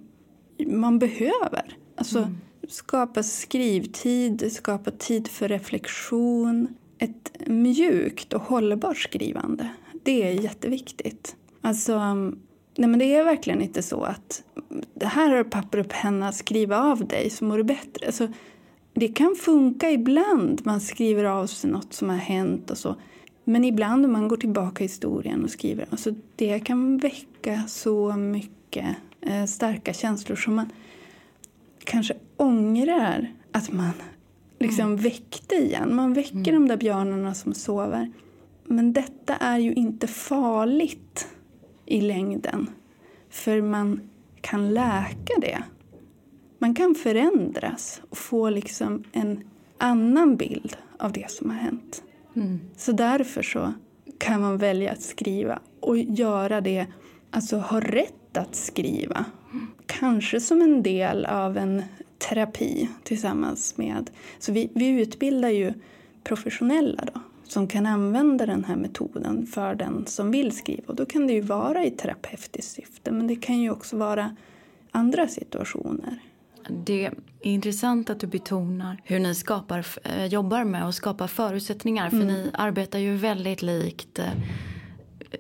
[0.68, 1.78] man behöver.
[1.96, 2.38] Alltså mm.
[2.68, 6.68] skapa skrivtid, skapa tid för reflektion.
[7.00, 9.70] Ett mjukt och hållbart skrivande.
[10.04, 11.36] Det är jätteviktigt.
[11.62, 12.14] Alltså,
[12.76, 14.44] nej men det är verkligen inte så att
[14.94, 18.06] det här har papper och penna, skriv av dig så mår du bättre.
[18.06, 18.28] Alltså,
[18.94, 22.96] det kan funka ibland, man skriver av sig något som har hänt och så.
[23.44, 28.12] Men ibland om man går tillbaka i historien och skriver, alltså det kan väcka så
[28.12, 30.70] mycket eh, starka känslor som man
[31.84, 33.92] kanske ångrar att man
[34.60, 34.98] liksom mm.
[34.98, 35.96] väckte igen.
[35.96, 36.54] Man väcker mm.
[36.54, 38.12] de där björnarna som sover.
[38.64, 41.28] Men detta är ju inte farligt
[41.86, 42.70] i längden.
[43.30, 44.10] För man
[44.42, 45.64] kan läka det.
[46.60, 49.44] Man kan förändras och få liksom en
[49.78, 52.04] annan bild av det som har hänt.
[52.36, 52.60] Mm.
[52.78, 53.74] Så därför så
[54.18, 56.86] kan man välja att skriva och göra det,
[57.32, 59.26] alltså ha rätt att skriva.
[59.86, 61.84] Kanske som en del av en
[62.18, 64.10] terapi tillsammans med...
[64.40, 65.74] Så vi, vi utbildar ju
[66.24, 70.84] professionella då, som kan använda den här metoden för den som vill skriva.
[70.88, 74.36] Och då kan det ju vara i terapeutiskt syfte men det kan ju också vara
[74.92, 76.20] andra situationer.
[76.86, 82.10] Det är intressant att du betonar hur ni skapar, eh, jobbar med att skapa förutsättningar.
[82.10, 82.28] För mm.
[82.28, 84.26] ni arbetar ju väldigt likt eh,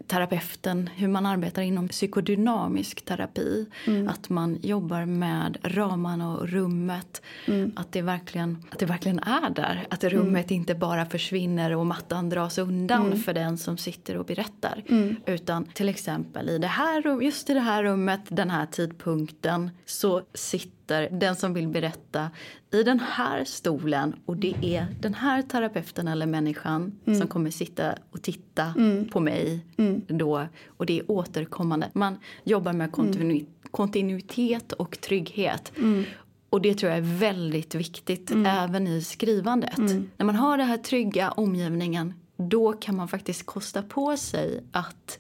[0.08, 3.66] terapeuten, hur man arbetar inom psykodynamisk terapi.
[3.88, 4.08] Mm.
[4.08, 7.22] Att man jobbar med ramarna och rummet.
[7.46, 7.72] Mm.
[7.76, 9.88] Att, det verkligen, att det verkligen är där.
[9.90, 10.18] Att mm.
[10.18, 13.20] rummet inte bara försvinner och mattan dras undan mm.
[13.20, 14.84] för den som sitter och berättar.
[14.90, 15.16] Mm.
[15.26, 20.22] Utan till exempel i det här, just i det här rummet, den här tidpunkten så
[20.34, 22.30] sitter sitter den som vill berätta
[22.72, 27.20] i den här stolen och det är den här terapeuten eller människan mm.
[27.20, 29.08] som kommer sitta och titta mm.
[29.08, 30.02] på mig mm.
[30.08, 30.48] då.
[30.68, 31.90] Och det är återkommande.
[31.94, 35.72] Man jobbar med kontinu kontinuitet och trygghet.
[35.78, 36.04] Mm.
[36.50, 38.46] Och det tror jag är väldigt viktigt mm.
[38.46, 39.78] även i skrivandet.
[39.78, 40.10] Mm.
[40.18, 45.20] När man har den här trygga omgivningen då kan man faktiskt kosta på sig att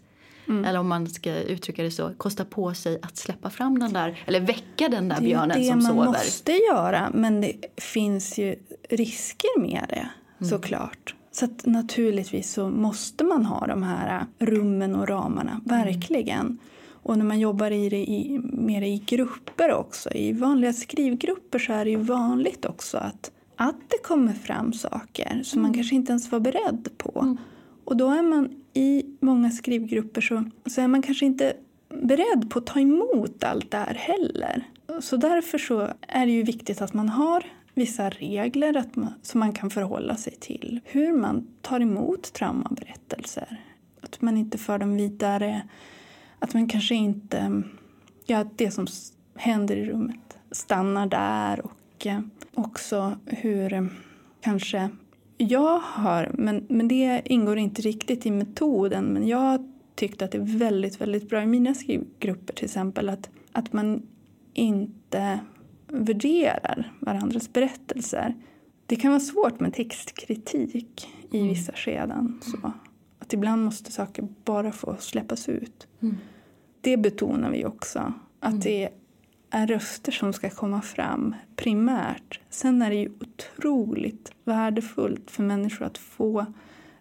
[0.49, 0.65] Mm.
[0.65, 4.23] Eller om man ska uttrycka det så, kosta på sig att släppa fram den där,
[4.25, 5.83] eller väcka den där björnen som sover.
[5.83, 8.55] Det är det man måste göra, men det finns ju
[8.89, 10.49] risker med det mm.
[10.49, 11.15] såklart.
[11.31, 16.39] Så naturligtvis så måste man ha de här rummen och ramarna, verkligen.
[16.39, 16.57] Mm.
[17.07, 21.73] Och när man jobbar i det i, mer i grupper också, i vanliga skrivgrupper så
[21.73, 25.75] är det ju vanligt också att, att det kommer fram saker som man mm.
[25.75, 27.19] kanske inte ens var beredd på.
[27.21, 27.37] Mm.
[27.87, 31.53] Och då är man i många skrivgrupper så, så är man kanske inte
[31.89, 34.63] beredd på att ta emot allt det här heller.
[35.01, 39.39] Så därför så är det ju viktigt att man har vissa regler att man, som
[39.39, 40.79] man kan förhålla sig till.
[40.83, 43.61] Hur man tar emot traumaberättelser.
[44.01, 45.61] Att man inte för dem vidare.
[46.39, 47.63] Att man kanske inte...
[48.25, 48.87] Ja, det som
[49.35, 51.65] händer i rummet stannar där.
[51.65, 52.19] Och eh,
[52.53, 53.85] också hur eh,
[54.41, 54.89] kanske
[55.37, 60.31] jag har, men, men det ingår inte riktigt i metoden, men jag har tyckt att
[60.31, 64.01] det är väldigt, väldigt bra i mina skrivgrupper till exempel att, att man
[64.53, 65.39] inte
[65.87, 68.35] värderar varandras berättelser.
[68.85, 71.49] Det kan vara svårt med textkritik i mm.
[71.49, 72.41] vissa skeden.
[72.43, 72.71] Så
[73.19, 75.87] att ibland måste saker bara få släppas ut.
[76.01, 76.17] Mm.
[76.81, 78.13] Det betonar vi också.
[78.39, 78.59] Att mm.
[78.59, 78.89] det
[79.49, 82.39] är röster som ska komma fram primärt.
[82.49, 86.45] Sen är det ju otroligt värdefullt för människor att få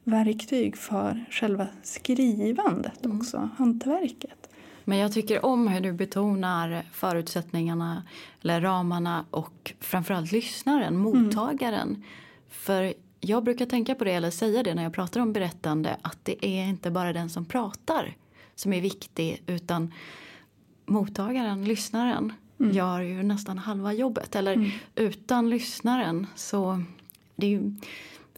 [0.04, 3.20] verktyg för själva skrivandet mm.
[3.20, 4.50] också, hantverket.
[4.84, 8.02] Men jag tycker om hur du betonar förutsättningarna,
[8.42, 11.00] eller ramarna och framförallt lyssnaren, mm.
[11.00, 11.88] mottagaren.
[11.88, 12.02] Mm.
[12.48, 16.18] För jag brukar tänka på det, eller säga det när jag pratar om berättande, att
[16.22, 18.16] det är inte bara den som pratar
[18.54, 19.92] som är viktig, utan
[20.86, 22.72] mottagaren, lyssnaren, mm.
[22.72, 24.36] gör ju nästan halva jobbet.
[24.36, 24.70] Eller mm.
[24.94, 26.82] utan lyssnaren så...
[27.36, 27.72] Ju,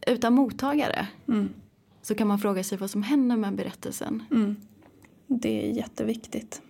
[0.06, 1.48] utan mottagare mm.
[2.02, 4.22] så kan man fråga sig vad som händer med berättelsen.
[4.30, 4.56] Mm.
[5.26, 6.62] Det är jätteviktigt.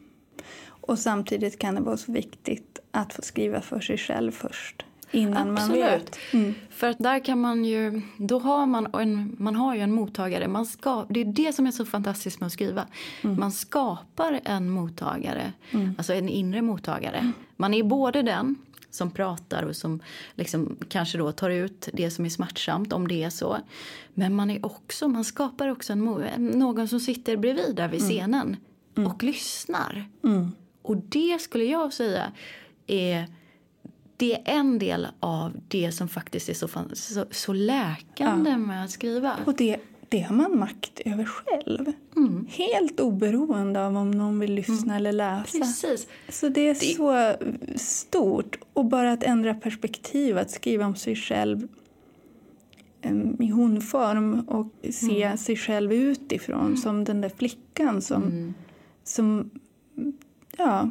[0.66, 4.84] Och samtidigt kan det vara så viktigt att få skriva för sig själv först.
[5.10, 5.80] Innan Absolut.
[5.80, 6.18] man vet.
[6.32, 6.54] Mm.
[6.70, 10.48] För att där kan man ju, då har man en, man har ju en mottagare.
[10.48, 12.86] Man ska, det är det som är så fantastiskt med att skriva.
[13.22, 13.40] Mm.
[13.40, 15.94] Man skapar en mottagare, Mm.
[15.98, 17.32] alltså en inre mottagare.
[17.56, 18.56] Man är både den
[18.90, 20.00] som pratar och som
[20.34, 23.58] liksom kanske då tar ut det som är smärtsamt om det är så.
[24.14, 26.04] Men man är också, man skapar också en,
[26.36, 28.56] någon som sitter bredvid där vid scenen
[29.06, 30.08] och lyssnar.
[30.24, 30.50] Mm.
[30.82, 32.32] Och det skulle jag säga
[32.86, 33.26] är,
[34.18, 38.90] det är en del av det som faktiskt är så, så, så läkande med att
[38.90, 39.36] skriva.
[39.46, 39.76] Och det,
[40.08, 41.92] det har man makt över själv.
[42.16, 42.46] Mm.
[42.50, 45.58] Helt oberoende av om någon vill lyssna eller läsa.
[45.58, 46.06] Precis.
[46.28, 47.36] Så det är så
[47.78, 48.58] stort.
[48.72, 51.68] Och bara att ändra perspektiv, att skriva om sig själv
[53.02, 58.54] em, i hon-form och se sig själv utifrån som den där flickan som, Mm.
[59.04, 59.50] som
[60.56, 60.88] ja,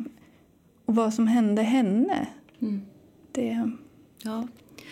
[0.86, 2.28] och vad som hände henne.
[2.60, 2.82] Mm.
[3.38, 3.72] Det,
[4.24, 4.48] Ja.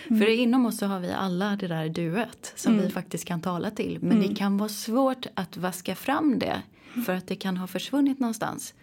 [0.08, 3.72] För inom oss så har vi alla det där duet som vi faktiskt kan tala
[3.72, 4.00] till.
[4.02, 6.62] Men det kan vara svårt att vaska fram det
[7.06, 8.74] för att det kan ha försvunnit någonstans.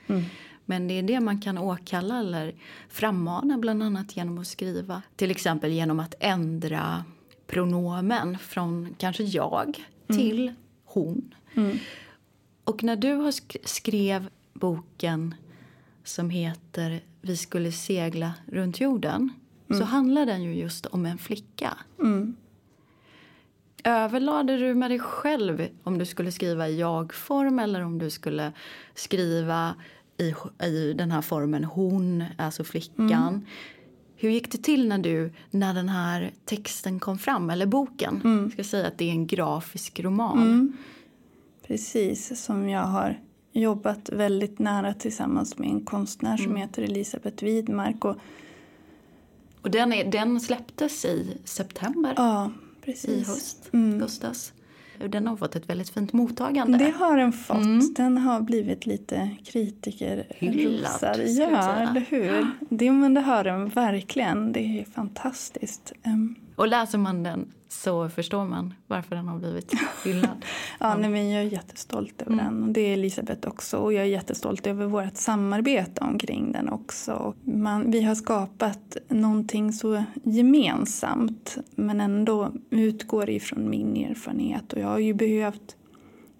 [0.64, 2.54] Men det är det man kan åkalla eller
[2.88, 5.02] frammana bland annat genom att skriva.
[5.16, 7.04] Till exempel genom att ändra
[7.46, 10.52] pronomen från kanske jag till
[10.84, 11.34] hon.
[12.64, 15.34] Och när du har sk- skrev boken
[16.04, 19.30] som heter Vi skulle segla runt jorden
[19.74, 21.78] så handlar den ju just om en flicka.
[22.00, 22.36] mm,
[23.84, 28.52] Överlade du med dig själv om du skulle skriva i jag-form eller om du skulle
[28.94, 29.74] skriva
[30.18, 30.34] i,
[30.66, 33.46] i den här formen hon, alltså flickan?
[34.16, 38.20] Hur gick det till när, du, när den här texten kom fram, eller boken?
[38.24, 40.38] Jag ska säga att det är en grafisk roman.
[40.42, 40.72] mm.
[41.66, 43.20] Precis, som jag har
[43.52, 48.04] jobbat väldigt nära tillsammans med en konstnär som heter Elisabeth Widmark.
[48.04, 48.16] Och,
[49.62, 52.50] Och den, är, den släpptes i september, ja,
[52.86, 54.00] i höst, Mm.
[54.00, 54.52] höstas.
[55.08, 56.78] Den har fått ett väldigt fint mottagande.
[56.78, 57.56] Det har den fått.
[57.56, 57.94] Mm.
[57.94, 61.20] Den har blivit lite kritikerrosad.
[61.28, 62.46] Ja, eller hur?
[62.70, 64.52] Det, men det har den verkligen.
[64.52, 65.92] Det är fantastiskt.
[66.02, 69.72] Ehm, Och läser man den så förstår man varför den har blivit
[70.04, 70.44] hyllad.
[70.80, 72.44] Ja, nej, men jag är jättestolt över Mm.
[72.44, 72.62] den.
[72.62, 73.76] Och det är Elisabeth också.
[73.78, 77.34] Och jag är jättestolt över vårt samarbete omkring den också.
[77.44, 84.72] Man, vi har skapat någonting så gemensamt men ändå utgår ifrån min erfarenhet.
[84.72, 85.76] Och jag har ju behövt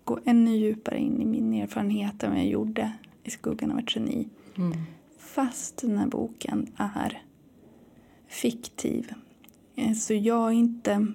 [0.05, 2.93] gå ännu djupare in i min erfarenhet än vad jag gjorde
[3.25, 4.29] i skuggan av ett geni.
[4.57, 4.79] Mm.
[5.19, 7.23] Fast den här boken är
[8.29, 9.13] fiktiv.
[9.77, 11.07] Eh, Så jag, inte,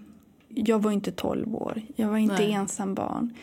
[0.49, 1.81] jag var inte 12 år.
[1.95, 2.51] Jag var inte Nej.
[2.51, 3.33] ensam barn.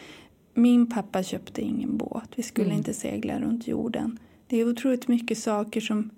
[0.55, 2.29] Min pappa köpte ingen båt.
[2.37, 2.79] Vi skulle Mm.
[2.79, 4.19] inte segla runt jorden.
[4.47, 6.11] Det är otroligt mycket saker som,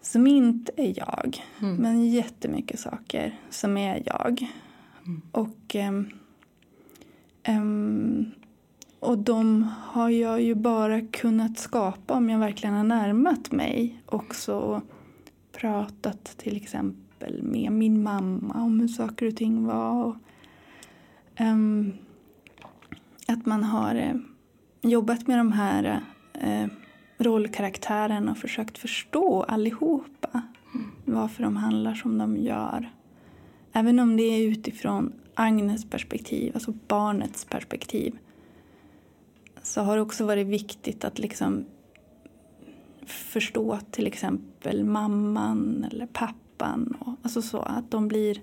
[0.00, 1.42] som inte är jag.
[1.60, 1.76] Mm.
[1.76, 4.46] Men jättemycket saker som är jag.
[5.06, 5.22] Mm.
[5.32, 5.76] Och,
[7.42, 8.30] ehm,
[9.00, 14.54] och de har jag ju bara kunnat skapa om jag verkligen har närmat mig också
[14.54, 14.82] och
[15.52, 20.04] pratat till exempel med min mamma om hur saker och ting var.
[20.04, 20.16] Och,
[21.36, 21.92] ehm,
[23.28, 24.14] att man har eh,
[24.82, 26.02] jobbat med de här
[26.34, 26.66] eh,
[27.18, 30.42] rollkaraktärerna och försökt förstå allihopa
[31.04, 32.90] varför de handlar som de gör.
[33.72, 38.18] Även om det är utifrån Agnes perspektiv, alltså barnets perspektiv
[39.62, 41.64] så har det också varit viktigt att liksom
[43.06, 46.36] förstå till exempel mamman eller pappan.
[47.00, 48.40] Och, alltså så att de blir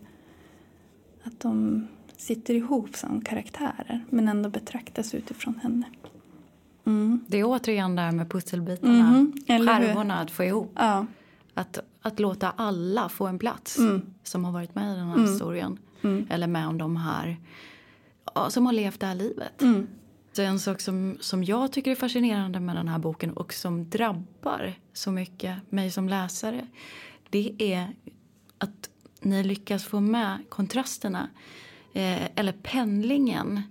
[1.24, 5.86] att de sitter ihop som karaktärer men ändå betraktas utifrån henne.
[6.86, 7.20] Mm.
[7.28, 9.10] Det är återigen där med pusselbitarna,
[9.48, 9.68] hur?
[9.68, 10.72] skärvorna att få ihop.
[10.76, 11.06] Ja.
[11.54, 14.02] Att, att låta alla få en plats Mm.
[14.24, 15.32] som har varit med i den här Mm.
[15.32, 15.78] historien.
[16.02, 16.28] Mm.
[16.30, 17.38] Eller med om de här
[18.50, 19.62] som har levt det här livet.
[19.62, 19.88] Mm.
[20.34, 23.90] Så en sak som, som jag tycker är fascinerande med den här boken och som
[23.90, 26.68] drabbar så mycket mig som läsare
[27.30, 27.96] det är
[28.58, 28.90] att
[29.22, 31.30] ni lyckas få med kontrasterna
[31.94, 33.62] eh, eller pendlingen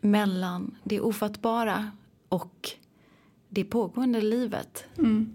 [0.00, 1.90] mellan det ofattbara
[2.28, 2.70] och
[3.48, 4.84] det pågående livet.
[4.98, 5.34] Mm.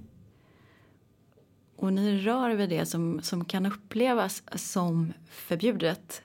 [1.76, 6.24] Och ni rör vid det som, som kan upplevas som förbjudet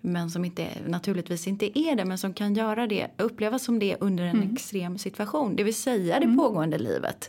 [0.00, 3.96] men som inte, naturligtvis inte är det, men som kan göra det, upplevas som det
[4.00, 5.56] under en extrem situation.
[5.56, 7.28] Det vill säga det pågående livet.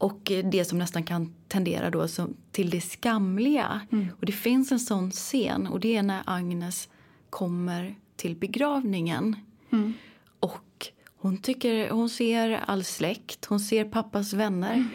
[0.00, 0.10] Mm.
[0.12, 3.80] Och det som nästan kan tendera då som, till det skamliga.
[3.92, 4.06] Mm.
[4.18, 6.88] Och det finns en sån scen och det är när Agnes
[7.30, 9.36] kommer till begravningen.
[9.72, 9.92] Mm.
[10.40, 14.74] Och hon, tycker, hon ser all släkt, hon ser pappas vänner.
[14.74, 14.88] Mm.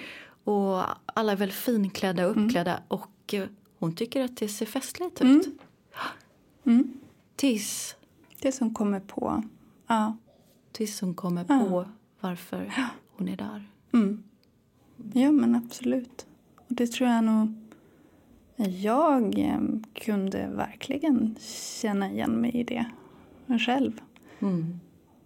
[0.43, 2.79] Och alla är väl finklädda och uppklädda.
[2.87, 3.47] Och eh,
[3.79, 5.47] hon tycker att det ser festligt ut.
[6.65, 6.93] Mm.
[7.35, 7.95] Tills,
[8.41, 9.43] Det som kommer på.
[9.87, 10.17] Ja.
[10.71, 11.59] tills hon kommer Ja.
[11.59, 11.85] på
[12.19, 12.73] varför
[13.17, 13.69] hon är där.
[13.93, 14.23] Mm.
[15.13, 16.25] Ja, men absolut.
[16.55, 17.53] Och det tror jag nog...
[18.81, 19.59] Jag eh,
[19.93, 21.35] kunde verkligen
[21.81, 22.85] känna igen mig i det
[23.59, 24.01] själv.
[24.39, 24.79] Mm.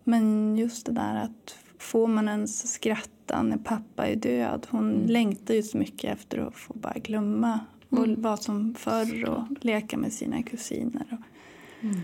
[0.03, 4.67] Men just det där att får man ens skratta när pappa är död.
[4.69, 7.59] Hon längtar ju så mycket efter att få bara glömma
[7.89, 11.05] och vara som förr och leka med sina kusiner.
[11.11, 11.95] Och,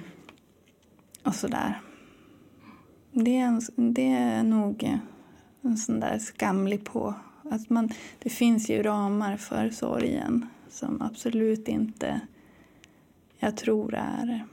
[1.28, 1.82] och sådär.
[3.12, 3.62] Det är, en,
[3.94, 5.00] det är nog
[5.62, 7.14] en sån där skamlig på
[7.50, 7.90] att man,
[8.20, 12.22] det finns ju ramar för sorgen som absolut inte
[13.40, 14.46] jag tror är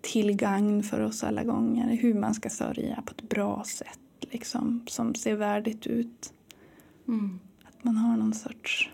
[0.00, 1.96] till gagn för oss alla gånger.
[1.96, 6.32] Hur man ska sörja på ett bra sätt liksom, som ser värdigt ut.
[7.08, 7.40] Mm.
[7.64, 8.90] Att man har någon sorts...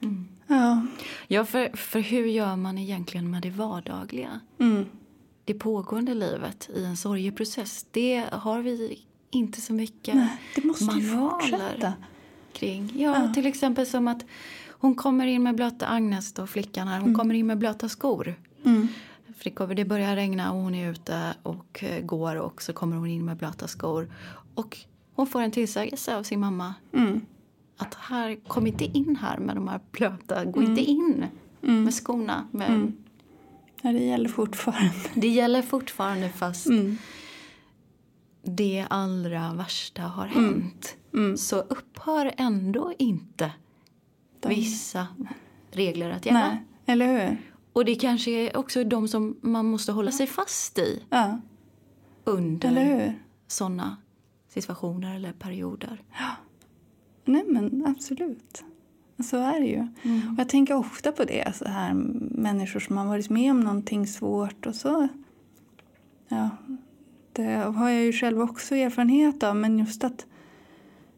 [0.00, 0.28] Mm.
[0.46, 0.86] Ja.
[1.28, 4.40] Ja, för, för hur gör man egentligen med det vardagliga?
[4.58, 4.84] Mm.
[5.44, 7.86] Det pågående livet i en sorgeprocess.
[7.90, 9.06] Det har vi
[9.36, 11.92] inte så mycket Nej, det måste manualer fortsätta.
[12.52, 12.92] kring.
[12.96, 13.34] Ja, Ja.
[13.34, 14.24] till exempel som att
[14.68, 17.00] hon kommer in med blöta Agnes, då, flickan här.
[17.00, 18.34] Hon kommer in med blöta skor.
[18.64, 18.88] Mm.
[19.38, 23.08] Flickor, det börjar regna och hon är ute och eh, går och så kommer hon
[23.08, 24.10] in med blöta skor.
[24.54, 24.78] Och
[25.14, 27.20] hon får en tillsägelse av sin mamma Mm.
[27.76, 31.24] att här, kom inte in här med de här blöta, gå inte in
[31.60, 32.46] med skorna.
[32.50, 32.92] Med,
[33.82, 34.94] Ja, det gäller fortfarande.
[35.14, 36.98] Det gäller fortfarande fast Mm.
[38.46, 40.96] Det allra värsta har hänt.
[41.36, 43.52] Så upphör ändå inte
[44.46, 45.06] vissa
[45.70, 46.48] regler att gälla.
[46.48, 47.38] Nej, eller hur?
[47.72, 51.40] Och det kanske är också de som man måste hålla sig fast i Ja,
[52.24, 53.14] under
[53.46, 53.96] sådana
[54.48, 56.02] situationer eller perioder.
[57.24, 58.64] Nej, men absolut.
[59.24, 59.80] Så är det ju.
[60.32, 61.94] Och jag tänker ofta på det, så här
[62.30, 65.08] människor som har varit med om någonting svårt och så...
[66.28, 66.50] Ja,
[67.36, 70.26] det har jag ju själv också erfarenhet av, men just att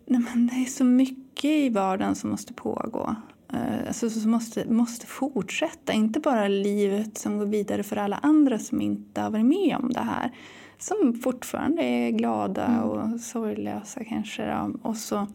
[0.06, 3.16] nej, men det är så mycket i vardagen som måste pågå.
[3.52, 8.58] Eh, Alltså, som måste, måste fortsätta, inte bara livet som går vidare för alla andra
[8.58, 10.32] som inte har varit med om det här.
[10.78, 14.46] Som fortfarande är glada och sorglösa kanske.
[14.46, 14.72] Då.
[14.82, 15.26] Och så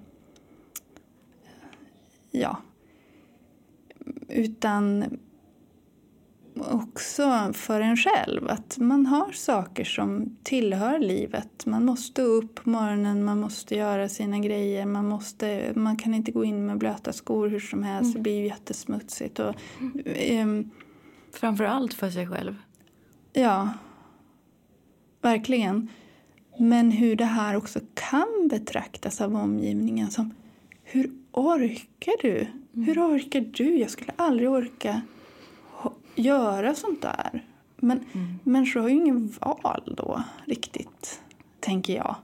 [2.35, 2.57] Ja.
[4.29, 5.05] Utan
[6.55, 8.47] också för en själv.
[8.49, 11.65] Att man har saker som tillhör livet.
[11.65, 14.85] Man måste upp på morgonen, man måste göra sina grejer.
[14.85, 18.13] Man, måste, man kan inte gå in med blöta skor hur som helst.
[18.13, 19.39] Det blir ju jättesmutsigt.
[19.39, 19.55] Och,
[20.05, 20.69] ehm,
[21.33, 22.55] Framför allt för sig själv.
[23.33, 23.69] Ja,
[25.21, 25.89] verkligen.
[26.57, 30.33] Men hur det här också kan betraktas av omgivningen som
[30.83, 32.47] hur orkar du?
[32.73, 33.77] Hur orkar du?
[33.77, 35.01] Jag skulle aldrig orka
[36.15, 37.45] göra sånt där.
[37.75, 38.05] Men
[38.43, 41.21] människor har ju ingen val då, riktigt,
[41.59, 42.15] tänker jag.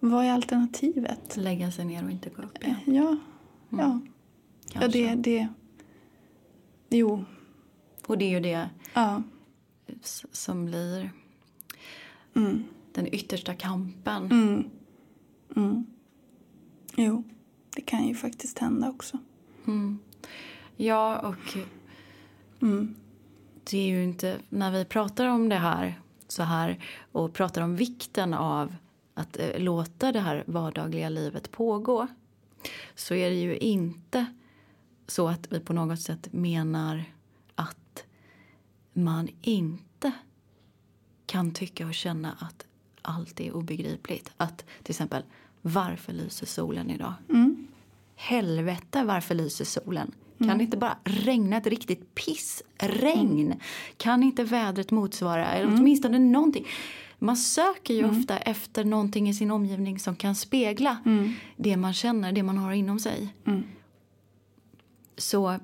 [0.00, 1.36] Vad är alternativet?
[1.36, 2.76] Lägga sig ner och inte gå upp igen.
[2.86, 3.16] Ja,
[3.68, 3.78] ja.
[3.78, 4.00] ja
[4.80, 4.88] Kanske.
[4.98, 5.48] det, det...
[6.90, 7.24] Jo,
[8.06, 9.22] Och det är ju det ja.
[10.32, 11.10] som blir
[12.34, 12.64] Mm.
[12.92, 14.24] den yttersta kampen.
[14.32, 14.64] Mm.
[15.56, 15.86] Mm.
[16.96, 17.22] Jo,
[17.74, 19.18] det kan ju faktiskt hända också.
[19.66, 19.98] Mm.
[20.76, 21.56] Ja, och
[22.62, 22.94] Mm.
[23.70, 24.38] Det är ju inte...
[24.48, 28.74] När vi pratar om det här så här och pratar om vikten av
[29.14, 32.06] att eh, låta det här vardagliga livet pågå
[32.94, 34.26] så är det ju inte
[35.06, 37.04] så att vi på något sätt menar
[37.54, 38.04] att
[38.92, 40.12] man inte
[41.26, 42.66] kan tycka och känna att
[43.02, 44.32] allt är obegripligt.
[44.36, 45.22] Att till exempel,
[45.62, 47.14] varför lyser solen idag?
[47.28, 47.66] Mm.
[48.14, 50.12] Helvete, varför lyser solen?
[50.38, 53.54] Kan det inte bara regna ett riktigt pissregn?
[53.96, 56.66] Kan inte vädret motsvara, eller åtminstone någonting?
[57.18, 60.98] Man söker ju ofta efter någonting i sin omgivning som kan spegla
[61.56, 63.34] det man känner, det man har inom sig.
[63.46, 63.64] Mm.
[65.16, 65.58] Så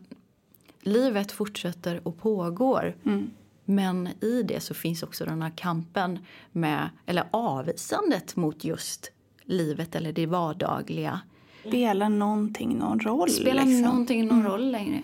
[0.80, 2.96] livet fortsätter och pågår.
[3.05, 3.30] Mm.
[3.64, 6.18] Men i det så finns också den här kampen
[6.52, 9.12] med, eller avvisandet mot just
[9.44, 11.20] livet eller det vardagliga.
[11.69, 13.31] Spelar någonting någon roll?
[13.31, 13.81] Spelar liksom?
[13.81, 15.03] någonting någon roll längre?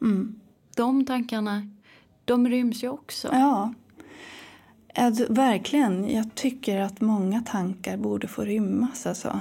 [0.00, 0.40] Mm.
[0.76, 1.68] De tankarna,
[2.24, 3.28] de ryms ju också.
[3.32, 3.72] Ja.
[4.94, 6.10] Alltså, verkligen.
[6.10, 9.06] Jag tycker att många tankar borde få rymmas.
[9.06, 9.40] Alltså.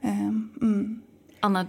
[0.00, 1.02] Ehm, mm.
[1.40, 1.66] Anna,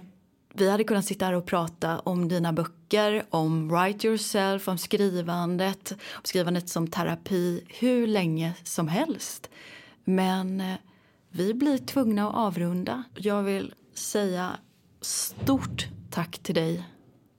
[0.53, 5.91] Vi hade kunnat sitta här och prata om dina böcker, om Write Yourself, om skrivandet,
[5.91, 9.49] om skrivandet som terapi hur länge som helst.
[10.03, 10.76] Men eh,
[11.31, 13.03] vi blir tvungna att avrunda.
[13.15, 14.57] Jag vill säga
[15.01, 16.84] stort tack till dig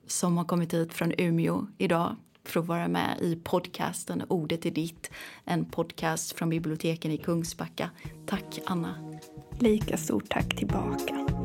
[0.07, 4.71] som har kommit hit från Umeå idag för att vara med i podcasten Ordet är
[4.71, 5.11] ditt,
[5.45, 7.91] en podcast från biblioteken i Kungsbacka.
[8.27, 9.21] Tack Anna.
[9.59, 11.40] Lika stort tack tillbaka.